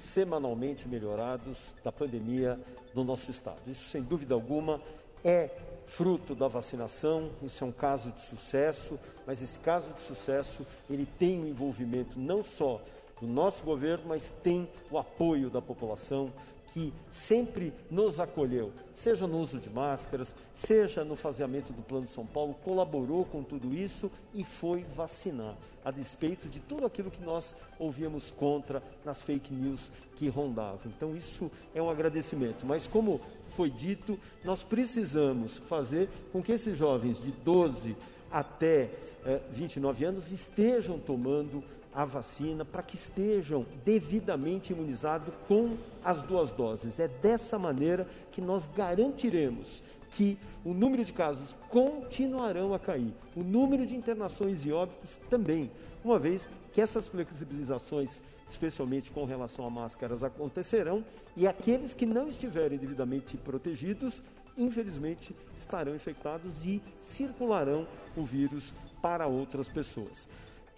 semanalmente 0.00 0.88
melhorados 0.88 1.58
da 1.84 1.92
pandemia 1.92 2.58
no 2.94 3.04
nosso 3.04 3.30
estado. 3.30 3.60
Isso, 3.66 3.88
sem 3.88 4.02
dúvida 4.02 4.34
alguma, 4.34 4.80
é 5.24 5.50
fruto 5.86 6.34
da 6.34 6.48
vacinação, 6.48 7.30
isso 7.42 7.62
é 7.62 7.66
um 7.66 7.72
caso 7.72 8.10
de 8.12 8.20
sucesso, 8.20 8.98
mas 9.26 9.42
esse 9.42 9.58
caso 9.58 9.92
de 9.92 10.00
sucesso, 10.00 10.66
ele 10.88 11.06
tem 11.18 11.42
o 11.42 11.48
envolvimento 11.48 12.18
não 12.18 12.42
só 12.42 12.80
do 13.20 13.26
nosso 13.26 13.62
governo, 13.62 14.04
mas 14.08 14.32
tem 14.42 14.68
o 14.90 14.98
apoio 14.98 15.50
da 15.50 15.60
população, 15.60 16.32
que 16.72 16.92
sempre 17.10 17.72
nos 17.90 18.20
acolheu, 18.20 18.72
seja 18.92 19.26
no 19.26 19.40
uso 19.40 19.58
de 19.58 19.68
máscaras, 19.68 20.34
seja 20.54 21.04
no 21.04 21.16
faseamento 21.16 21.72
do 21.72 21.82
Plano 21.82 22.06
São 22.06 22.24
Paulo, 22.24 22.54
colaborou 22.64 23.24
com 23.24 23.42
tudo 23.42 23.74
isso 23.74 24.10
e 24.32 24.44
foi 24.44 24.84
vacinar, 24.94 25.56
a 25.84 25.90
despeito 25.90 26.48
de 26.48 26.60
tudo 26.60 26.86
aquilo 26.86 27.10
que 27.10 27.22
nós 27.22 27.56
ouvíamos 27.78 28.30
contra 28.30 28.82
nas 29.04 29.22
fake 29.22 29.52
news 29.52 29.90
que 30.14 30.28
rondavam. 30.28 30.80
Então, 30.86 31.16
isso 31.16 31.50
é 31.74 31.82
um 31.82 31.90
agradecimento. 31.90 32.64
Mas, 32.64 32.86
como 32.86 33.20
foi 33.50 33.68
dito, 33.68 34.18
nós 34.44 34.62
precisamos 34.62 35.58
fazer 35.58 36.08
com 36.32 36.42
que 36.42 36.52
esses 36.52 36.78
jovens 36.78 37.20
de 37.20 37.32
12 37.32 37.96
até 38.30 38.90
eh, 39.24 39.40
29 39.50 40.04
anos 40.04 40.30
estejam 40.30 40.98
tomando 40.98 41.62
a 41.92 42.04
vacina 42.04 42.64
para 42.64 42.82
que 42.82 42.94
estejam 42.94 43.66
devidamente 43.84 44.72
imunizados 44.72 45.34
com 45.48 45.76
as 46.04 46.22
duas 46.22 46.52
doses. 46.52 46.98
É 46.98 47.08
dessa 47.08 47.58
maneira 47.58 48.06
que 48.30 48.40
nós 48.40 48.68
garantiremos 48.74 49.82
que 50.10 50.38
o 50.64 50.74
número 50.74 51.04
de 51.04 51.12
casos 51.12 51.54
continuarão 51.68 52.74
a 52.74 52.78
cair, 52.78 53.12
o 53.36 53.42
número 53.42 53.86
de 53.86 53.96
internações 53.96 54.64
e 54.66 54.72
óbitos 54.72 55.20
também, 55.28 55.70
uma 56.04 56.18
vez 56.18 56.48
que 56.72 56.80
essas 56.80 57.06
flexibilizações, 57.06 58.20
especialmente 58.48 59.10
com 59.10 59.24
relação 59.24 59.64
a 59.64 59.70
máscaras, 59.70 60.24
acontecerão 60.24 61.04
e 61.36 61.46
aqueles 61.46 61.94
que 61.94 62.06
não 62.06 62.28
estiverem 62.28 62.78
devidamente 62.78 63.36
protegidos, 63.36 64.22
infelizmente, 64.58 65.34
estarão 65.56 65.94
infectados 65.94 66.64
e 66.64 66.82
circularão 67.00 67.86
o 68.16 68.24
vírus 68.24 68.74
para 69.00 69.26
outras 69.26 69.68
pessoas. 69.68 70.28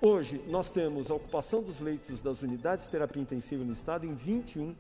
Hoje, 0.05 0.41
nós 0.49 0.69
temos 0.69 1.13
a 1.13 1.15
ocupação 1.15 1.63
dos 1.63 1.79
leitos 1.79 2.21
das 2.21 2.43
unidades 2.43 2.87
de 2.87 2.91
terapia 2.91 3.23
intensiva 3.23 3.63
no 3.63 3.73
estado 3.73 4.05
em 4.05 4.17
21%, 4.17 4.75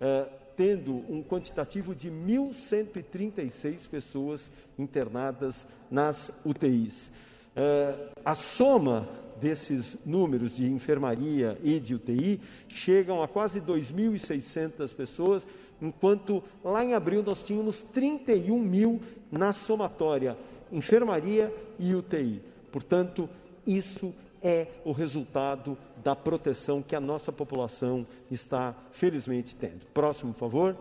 eh, 0.00 0.28
tendo 0.56 0.92
um 1.12 1.24
quantitativo 1.24 1.92
de 1.92 2.08
1.136 2.08 3.88
pessoas 3.88 4.48
internadas 4.78 5.66
nas 5.90 6.30
UTIs. 6.44 7.10
Eh, 7.56 8.10
a 8.24 8.36
soma 8.36 9.08
desses 9.40 9.98
números 10.06 10.54
de 10.54 10.70
enfermaria 10.70 11.58
e 11.60 11.80
de 11.80 11.96
UTI 11.96 12.40
chegam 12.68 13.24
a 13.24 13.26
quase 13.26 13.60
2.600 13.60 14.94
pessoas, 14.94 15.48
enquanto 15.82 16.44
lá 16.62 16.84
em 16.84 16.94
abril 16.94 17.24
nós 17.24 17.42
tínhamos 17.42 17.82
31 17.82 18.56
mil 18.56 19.00
na 19.32 19.52
somatória, 19.52 20.38
enfermaria 20.70 21.52
e 21.76 21.92
UTI. 21.92 22.40
Portanto, 22.70 23.28
isso 23.66 24.14
é 24.42 24.66
o 24.84 24.92
resultado 24.92 25.76
da 26.02 26.14
proteção 26.14 26.82
que 26.82 26.94
a 26.94 27.00
nossa 27.00 27.32
população 27.32 28.06
está, 28.30 28.74
felizmente, 28.92 29.56
tendo. 29.56 29.86
Próximo, 29.86 30.32
por 30.34 30.40
favor. 30.40 30.76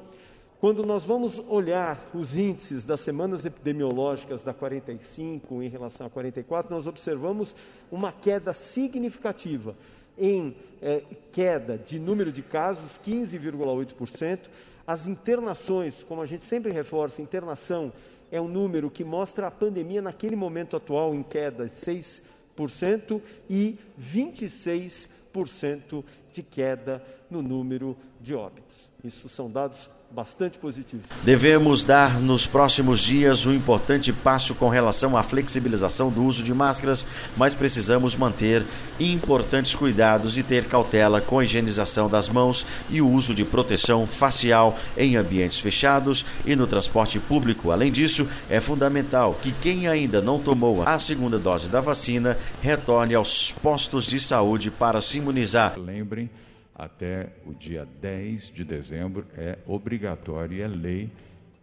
Quando 0.59 0.85
nós 0.85 1.03
vamos 1.03 1.39
olhar 1.47 2.09
os 2.13 2.37
índices 2.37 2.83
das 2.83 3.01
semanas 3.01 3.45
epidemiológicas 3.45 4.43
da 4.43 4.53
45 4.53 5.61
em 5.61 5.67
relação 5.67 6.07
à 6.07 6.09
44, 6.09 6.73
nós 6.73 6.87
observamos 6.87 7.55
uma 7.91 8.11
queda 8.11 8.53
significativa 8.53 9.75
em 10.17 10.55
eh, 10.81 11.03
queda 11.31 11.77
de 11.77 11.99
número 11.99 12.31
de 12.31 12.41
casos, 12.41 12.99
15,8%. 13.05 14.49
As 14.85 15.07
internações, 15.07 16.03
como 16.03 16.21
a 16.21 16.25
gente 16.25 16.43
sempre 16.43 16.71
reforça, 16.71 17.21
internação 17.21 17.91
é 18.31 18.41
um 18.41 18.47
número 18.47 18.89
que 18.89 19.03
mostra 19.03 19.47
a 19.47 19.51
pandemia 19.51 20.01
naquele 20.01 20.35
momento 20.35 20.75
atual 20.75 21.13
em 21.13 21.23
queda, 21.23 21.67
6 21.67 22.23
5% 22.57 23.21
e 23.49 23.77
26% 23.99 26.03
de 26.31 26.43
queda 26.43 27.03
no 27.29 27.41
número 27.41 27.97
de 28.21 28.35
óbitos. 28.35 28.91
Isso 29.03 29.27
são 29.27 29.51
dados 29.51 29.89
bastante 30.13 30.59
positivos. 30.59 31.07
Devemos 31.23 31.83
dar 31.83 32.21
nos 32.21 32.45
próximos 32.45 32.99
dias 32.99 33.47
um 33.47 33.51
importante 33.51 34.13
passo 34.13 34.53
com 34.53 34.69
relação 34.69 35.17
à 35.17 35.23
flexibilização 35.23 36.11
do 36.11 36.23
uso 36.23 36.43
de 36.43 36.53
máscaras, 36.53 37.03
mas 37.35 37.55
precisamos 37.55 38.15
manter 38.15 38.63
importantes 38.99 39.73
cuidados 39.73 40.37
e 40.37 40.43
ter 40.43 40.65
cautela 40.65 41.19
com 41.19 41.39
a 41.39 41.43
higienização 41.45 42.07
das 42.07 42.29
mãos 42.29 42.63
e 42.91 43.01
o 43.01 43.09
uso 43.09 43.33
de 43.33 43.43
proteção 43.43 44.05
facial 44.05 44.77
em 44.95 45.15
ambientes 45.15 45.59
fechados 45.59 46.23
e 46.45 46.55
no 46.55 46.67
transporte 46.67 47.19
público. 47.19 47.71
Além 47.71 47.91
disso, 47.91 48.27
é 48.49 48.61
fundamental 48.61 49.33
que 49.41 49.51
quem 49.51 49.87
ainda 49.87 50.21
não 50.21 50.37
tomou 50.37 50.83
a 50.83 50.99
segunda 50.99 51.39
dose 51.39 51.71
da 51.71 51.81
vacina 51.81 52.37
retorne 52.61 53.15
aos 53.15 53.51
postos 53.51 54.05
de 54.05 54.19
saúde 54.19 54.69
para 54.69 55.01
se 55.01 55.17
imunizar. 55.17 55.79
Lembrem 55.79 56.29
até 56.75 57.29
o 57.45 57.53
dia 57.53 57.87
10 58.01 58.49
de 58.49 58.63
dezembro 58.63 59.25
é 59.37 59.59
obrigatório 59.67 60.57
e 60.57 60.61
é 60.61 60.67
lei 60.67 61.11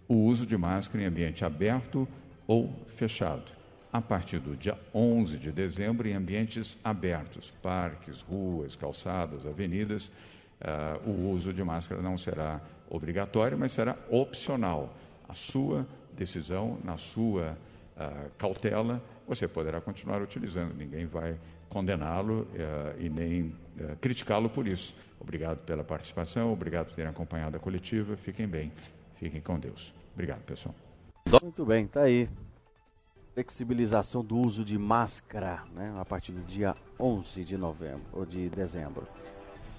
o 0.08 0.14
uso 0.14 0.46
de 0.46 0.56
máscara 0.56 1.02
em 1.02 1.06
ambiente 1.06 1.44
aberto 1.44 2.06
ou 2.46 2.72
fechado. 2.88 3.52
A 3.92 4.00
partir 4.00 4.38
do 4.38 4.56
dia 4.56 4.76
11 4.94 5.38
de 5.38 5.50
dezembro, 5.50 6.08
em 6.08 6.14
ambientes 6.14 6.78
abertos, 6.82 7.52
parques, 7.62 8.20
ruas, 8.20 8.76
calçadas, 8.76 9.46
avenidas, 9.46 10.12
uh, 10.61 11.08
o 11.08 11.30
uso 11.32 11.52
de 11.52 11.62
máscara 11.62 12.00
não 12.00 12.16
será 12.16 12.61
obrigatório, 12.88 13.58
mas 13.58 13.72
será 13.72 13.96
opcional. 14.08 14.94
A 15.28 15.34
sua 15.34 15.86
decisão, 16.12 16.78
na 16.84 16.96
sua 16.96 17.56
uh, 17.96 18.30
cautela, 18.38 19.02
você 19.26 19.48
poderá 19.48 19.80
continuar 19.80 20.22
utilizando. 20.22 20.74
Ninguém 20.74 21.06
vai 21.06 21.36
condená-lo 21.71 22.43
uh, 22.43 23.01
e 23.01 23.09
nem 23.09 23.55
criticá-lo 24.01 24.51
por 24.51 24.68
isso. 24.68 24.95
Obrigado 25.18 25.59
pela 25.64 25.83
participação, 25.83 26.53
obrigado 26.53 26.89
por 26.89 26.95
terem 26.95 27.11
acompanhado 27.11 27.57
a 27.57 27.61
coletiva. 27.61 28.16
Fiquem 28.16 28.47
bem, 28.47 28.71
fiquem 29.16 29.41
com 29.41 29.59
Deus. 29.59 29.95
Obrigado, 30.12 30.43
pessoal. 30.43 30.75
Muito 31.43 31.64
bem, 31.64 31.87
tá 31.87 32.03
aí. 32.03 32.29
Flexibilização 33.35 34.25
do 34.25 34.37
uso 34.37 34.64
de 34.64 34.77
máscara, 34.77 35.62
né, 35.75 35.95
a 35.99 36.05
partir 36.05 36.33
do 36.33 36.43
dia 36.43 36.75
11 36.99 37.45
de 37.45 37.57
novembro 37.57 38.03
ou 38.12 38.27
de 38.27 38.49
dezembro. 38.51 39.07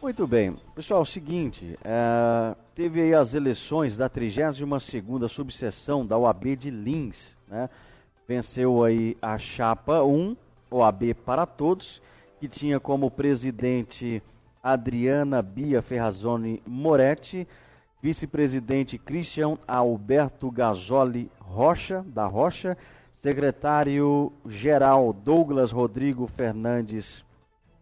Muito 0.02 0.26
bem, 0.26 0.56
pessoal, 0.74 1.06
seguinte, 1.06 1.78
é, 1.84 2.56
teve 2.74 3.02
aí 3.02 3.14
as 3.14 3.36
eleições 3.36 3.96
da 3.96 4.10
32ª 4.10 5.28
subseção 5.28 6.04
da 6.04 6.18
OAB 6.18 6.56
de 6.56 6.72
Lins, 6.72 7.38
né? 7.48 7.70
Venceu 8.28 8.84
aí 8.84 9.16
a 9.22 9.38
chapa 9.38 10.02
1, 10.02 10.36
OAB 10.72 11.14
para 11.26 11.46
todos, 11.46 12.02
que 12.40 12.48
tinha 12.48 12.80
como 12.80 13.12
presidente 13.12 14.24
Adriana 14.64 15.42
Bia 15.42 15.82
Ferrazoni 15.82 16.64
Moretti, 16.66 17.48
vice-presidente 18.02 18.98
Christian 18.98 19.58
Alberto 19.68 20.50
Gasoli 20.50 21.30
Rocha, 21.40 22.04
da 22.08 22.26
Rocha, 22.26 22.78
secretário-geral 23.12 25.14
Douglas 25.14 25.72
Rodrigo 25.72 26.26
Fernandes 26.26 27.24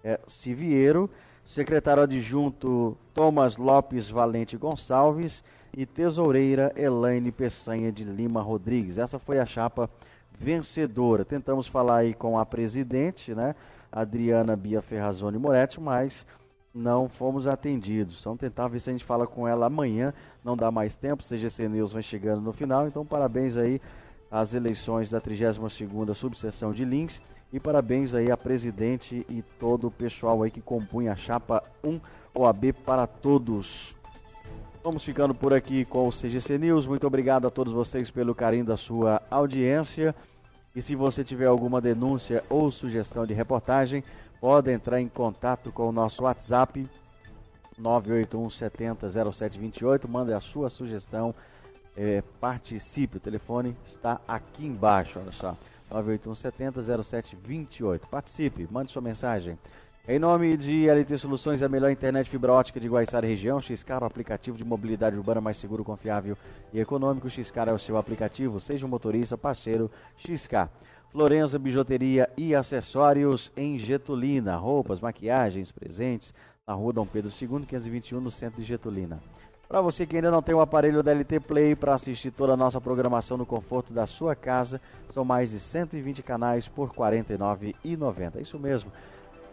é, 0.03 0.19
Siviero, 0.27 1.09
secretário 1.45 2.03
adjunto 2.03 2.97
Thomas 3.13 3.55
Lopes 3.55 4.09
Valente 4.09 4.57
Gonçalves 4.57 5.43
e 5.75 5.85
tesoureira 5.85 6.73
Elaine 6.75 7.31
Peçanha 7.31 7.91
de 7.91 8.03
Lima 8.03 8.41
Rodrigues. 8.41 8.97
Essa 8.97 9.19
foi 9.19 9.39
a 9.39 9.45
chapa 9.45 9.89
vencedora. 10.39 11.25
Tentamos 11.25 11.67
falar 11.67 11.97
aí 11.97 12.13
com 12.13 12.39
a 12.39 12.45
presidente, 12.45 13.35
né, 13.35 13.53
Adriana 13.91 14.55
Bia 14.55 14.81
Ferrazoni 14.81 15.37
Moretti, 15.37 15.81
mas 15.81 16.25
não 16.73 17.09
fomos 17.09 17.45
atendidos. 17.45 18.23
Vamos 18.23 18.39
tentar 18.39 18.67
ver 18.67 18.79
se 18.79 18.89
a 18.89 18.93
gente 18.93 19.03
fala 19.03 19.27
com 19.27 19.47
ela 19.47 19.65
amanhã. 19.65 20.13
Não 20.43 20.55
dá 20.55 20.71
mais 20.71 20.95
tempo, 20.95 21.23
CGC 21.23 21.67
News 21.67 21.91
vai 21.91 22.01
chegando 22.01 22.41
no 22.41 22.53
final. 22.53 22.87
Então, 22.87 23.05
parabéns 23.05 23.57
aí 23.57 23.81
às 24.31 24.53
eleições 24.53 25.09
da 25.09 25.19
32ª 25.19 26.13
subseção 26.13 26.71
de 26.71 26.85
Lins 26.85 27.21
e 27.51 27.59
parabéns 27.59 28.13
aí 28.13 28.31
à 28.31 28.37
presidente 28.37 29.25
e 29.27 29.41
todo 29.59 29.87
o 29.87 29.91
pessoal 29.91 30.43
aí 30.43 30.51
que 30.51 30.61
compunha 30.61 31.13
a 31.13 31.15
chapa 31.15 31.63
1 31.83 31.99
OAB 32.33 32.73
para 32.85 33.07
todos. 33.07 33.95
Vamos 34.81 35.03
ficando 35.03 35.35
por 35.35 35.53
aqui 35.53 35.83
com 35.83 36.07
o 36.07 36.11
CGC 36.11 36.57
News. 36.57 36.87
Muito 36.87 37.05
obrigado 37.05 37.45
a 37.45 37.49
todos 37.49 37.73
vocês 37.73 38.09
pelo 38.09 38.33
carinho 38.33 38.63
da 38.63 38.77
sua 38.77 39.21
audiência. 39.29 40.15
E 40.73 40.81
se 40.81 40.95
você 40.95 41.21
tiver 41.21 41.47
alguma 41.47 41.81
denúncia 41.81 42.45
ou 42.49 42.71
sugestão 42.71 43.25
de 43.25 43.33
reportagem, 43.33 44.05
pode 44.39 44.71
entrar 44.71 45.01
em 45.01 45.09
contato 45.09 45.69
com 45.69 45.89
o 45.89 45.91
nosso 45.91 46.23
WhatsApp 46.23 46.89
981 47.77 48.49
70 48.49 49.09
0728, 49.09 50.07
manda 50.07 50.35
a 50.35 50.39
sua 50.39 50.69
sugestão, 50.69 51.35
é, 51.95 52.23
participe, 52.39 53.17
o 53.17 53.19
telefone 53.19 53.75
está 53.85 54.21
aqui 54.25 54.65
embaixo, 54.65 55.19
olha 55.19 55.33
só, 55.33 55.57
981 55.91 56.35
70 56.35 57.03
0728, 57.03 58.07
participe, 58.07 58.67
mande 58.71 58.93
sua 58.93 59.01
mensagem. 59.01 59.59
Em 60.11 60.17
nome 60.17 60.57
de 60.57 60.89
LT 60.89 61.19
Soluções, 61.19 61.61
a 61.61 61.69
melhor 61.69 61.91
internet 61.91 62.27
fibra 62.27 62.51
ótica 62.51 62.79
de 62.79 62.89
Guaiçara 62.89 63.27
região, 63.27 63.61
Xcar, 63.61 64.01
o 64.01 64.07
aplicativo 64.07 64.57
de 64.57 64.65
mobilidade 64.65 65.15
urbana 65.15 65.39
mais 65.39 65.57
seguro, 65.57 65.83
confiável 65.83 66.35
e 66.73 66.79
econômico. 66.79 67.29
Xcar 67.29 67.69
é 67.69 67.73
o 67.73 67.77
seu 67.77 67.95
aplicativo, 67.95 68.59
seja 68.59 68.87
um 68.87 68.89
motorista, 68.89 69.37
parceiro, 69.37 69.91
Xcar. 70.17 70.67
Florença 71.11 71.59
Bijuteria 71.59 72.27
e 72.35 72.55
Acessórios 72.55 73.51
em 73.55 73.77
Getulina. 73.77 74.55
Roupas, 74.55 74.99
maquiagens, 74.99 75.71
presentes 75.71 76.33
na 76.65 76.73
rua 76.73 76.91
Dom 76.91 77.05
Pedro 77.05 77.29
II, 77.29 77.67
521, 77.67 78.19
no 78.19 78.31
centro 78.31 78.59
de 78.59 78.67
Getulina. 78.67 79.19
Para 79.67 79.79
você 79.79 80.07
que 80.07 80.15
ainda 80.15 80.31
não 80.31 80.41
tem 80.41 80.55
o 80.55 80.59
aparelho 80.59 81.03
da 81.03 81.13
LT 81.13 81.41
Play 81.41 81.75
para 81.75 81.93
assistir 81.93 82.31
toda 82.31 82.53
a 82.53 82.57
nossa 82.57 82.81
programação 82.81 83.37
no 83.37 83.45
conforto 83.45 83.93
da 83.93 84.07
sua 84.07 84.35
casa, 84.35 84.81
são 85.09 85.23
mais 85.23 85.51
de 85.51 85.59
120 85.59 86.23
canais 86.23 86.67
por 86.67 86.89
R$ 86.89 86.95
49,90. 86.95 88.41
Isso 88.41 88.57
mesmo, 88.57 88.91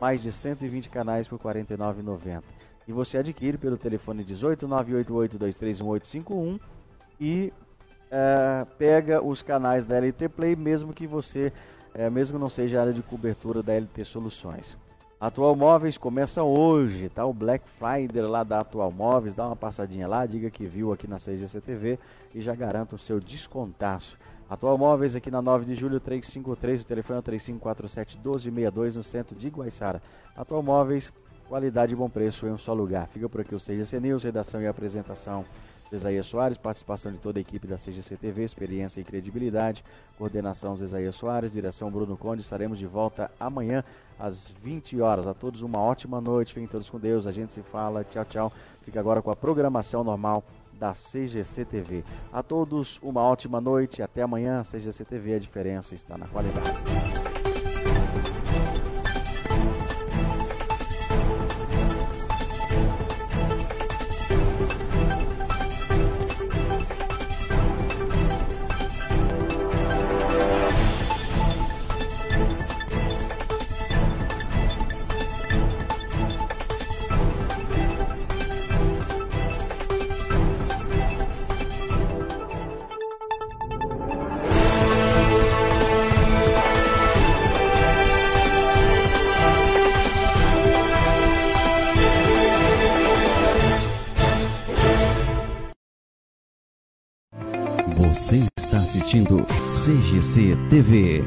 mais 0.01 0.23
de 0.23 0.33
120 0.33 0.89
canais 0.89 1.29
por 1.29 1.39
R$ 1.41 1.63
49,90. 1.63 2.43
E 2.89 2.93
você 2.93 3.19
adquire 3.19 3.59
pelo 3.59 3.77
telefone 3.77 4.25
18988231851 4.25 6.59
e 7.21 7.53
é, 8.11 8.67
pega 8.79 9.23
os 9.23 9.43
canais 9.43 9.85
da 9.85 9.99
LT 9.99 10.29
Play, 10.29 10.55
mesmo 10.55 10.93
que 10.93 11.05
você, 11.07 11.53
é, 11.95 12.09
mesmo 12.09 12.39
não 12.39 12.49
seja 12.49 12.81
área 12.81 12.93
de 12.93 13.03
cobertura 13.03 13.63
da 13.63 13.75
LT 13.75 14.05
Soluções. 14.05 14.77
Atual 15.19 15.57
Móveis 15.57 15.97
começa 15.97 16.43
hoje, 16.43 17.09
tá? 17.09 17.25
O 17.25 17.33
Black 17.33 17.65
Friday 17.79 18.21
lá 18.23 18.45
da 18.45 18.61
Atual 18.61 18.93
Móveis, 18.93 19.33
dá 19.33 19.47
uma 19.47 19.57
passadinha 19.57 20.07
lá, 20.07 20.27
diga 20.27 20.51
que 20.51 20.67
viu 20.67 20.93
aqui 20.93 21.09
na 21.09 21.17
CGC 21.17 21.59
TV 21.63 21.99
e 22.35 22.43
já 22.43 22.55
garanta 22.55 22.97
o 22.97 22.99
seu 22.99 23.19
descontaço. 23.19 24.19
Atual 24.49 24.79
Móveis 24.79 25.17
aqui 25.17 25.29
na 25.29 25.43
9 25.43 25.65
de 25.65 25.75
julho 25.75 25.99
353, 25.99 26.83
o 26.83 26.87
telefone 26.87 27.19
é 27.19 27.23
3547 27.23 28.17
1262 28.17 28.95
no 28.95 29.03
centro 29.03 29.35
de 29.35 29.49
Guaiçara. 29.49 30.01
Atual 30.37 30.63
Móveis, 30.63 31.13
qualidade 31.49 31.93
e 31.93 31.97
bom 31.97 32.09
preço 32.09 32.47
em 32.47 32.53
um 32.53 32.59
só 32.59 32.73
lugar. 32.73 33.09
Fica 33.09 33.29
por 33.29 33.41
aqui 33.41 33.57
o 33.57 33.59
CGC 33.59 33.99
News, 33.99 34.23
redação 34.23 34.63
e 34.63 34.69
apresentação 34.69 35.45
Zezaia 35.91 36.23
Soares, 36.23 36.57
participação 36.57 37.11
de 37.11 37.19
toda 37.19 37.41
a 37.41 37.43
equipe 37.43 37.67
da 37.67 37.77
CGC 37.77 38.17
TV, 38.17 38.45
experiência 38.45 39.01
e 39.01 39.05
credibilidade, 39.05 39.85
coordenação 40.17 40.77
Zezaia 40.77 41.11
Soares, 41.11 41.51
direção 41.51 41.91
Bruno 41.91 42.17
Conde. 42.17 42.43
Estaremos 42.43 42.79
de 42.79 42.87
volta 42.87 43.29
amanhã 43.41 43.83
às 44.17 44.55
20 44.63 45.01
horas. 45.01 45.27
A 45.27 45.35
todos 45.35 45.61
uma 45.61 45.81
ótima 45.81 46.21
noite, 46.21 46.55
fiquem 46.55 46.69
todos 46.69 46.89
com 46.89 47.01
Deus. 47.01 47.27
A 47.27 47.33
gente 47.33 47.53
se 47.53 47.63
fala, 47.63 48.05
tchau, 48.05 48.25
tchau. 48.25 48.53
Fica 48.83 49.01
agora 49.01 49.21
com 49.21 49.31
a 49.33 49.37
programação 49.37 50.05
normal 50.05 50.45
da 50.79 50.93
CGC 50.93 51.65
TV. 51.65 52.05
A 52.33 52.43
todos 52.43 52.99
uma 53.03 53.23
ótima 53.23 53.61
noite, 53.61 54.03
até 54.03 54.23
amanhã. 54.23 54.63
CGC 54.63 55.05
TV, 55.05 55.35
a 55.35 55.39
diferença 55.39 55.95
está 55.95 56.17
na 56.17 56.27
qualidade. 56.27 57.16
CGC 100.27 100.57
TV. 100.69 101.23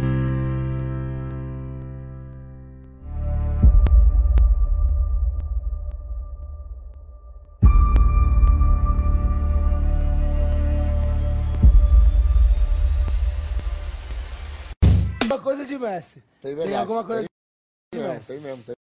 Uma 15.23 15.39
coisa 15.39 15.65
de 15.65 15.77
Messi. 15.77 16.23
Tem 16.41 16.55
Tem 16.55 16.75
alguma 16.75 17.03
coisa 17.03 17.25
Tem 17.91 18.01
de 18.01 18.07
mesmo, 18.07 18.13
Messi. 18.13 18.27
tem 18.27 18.39
mesmo, 18.39 18.63
tem 18.63 18.75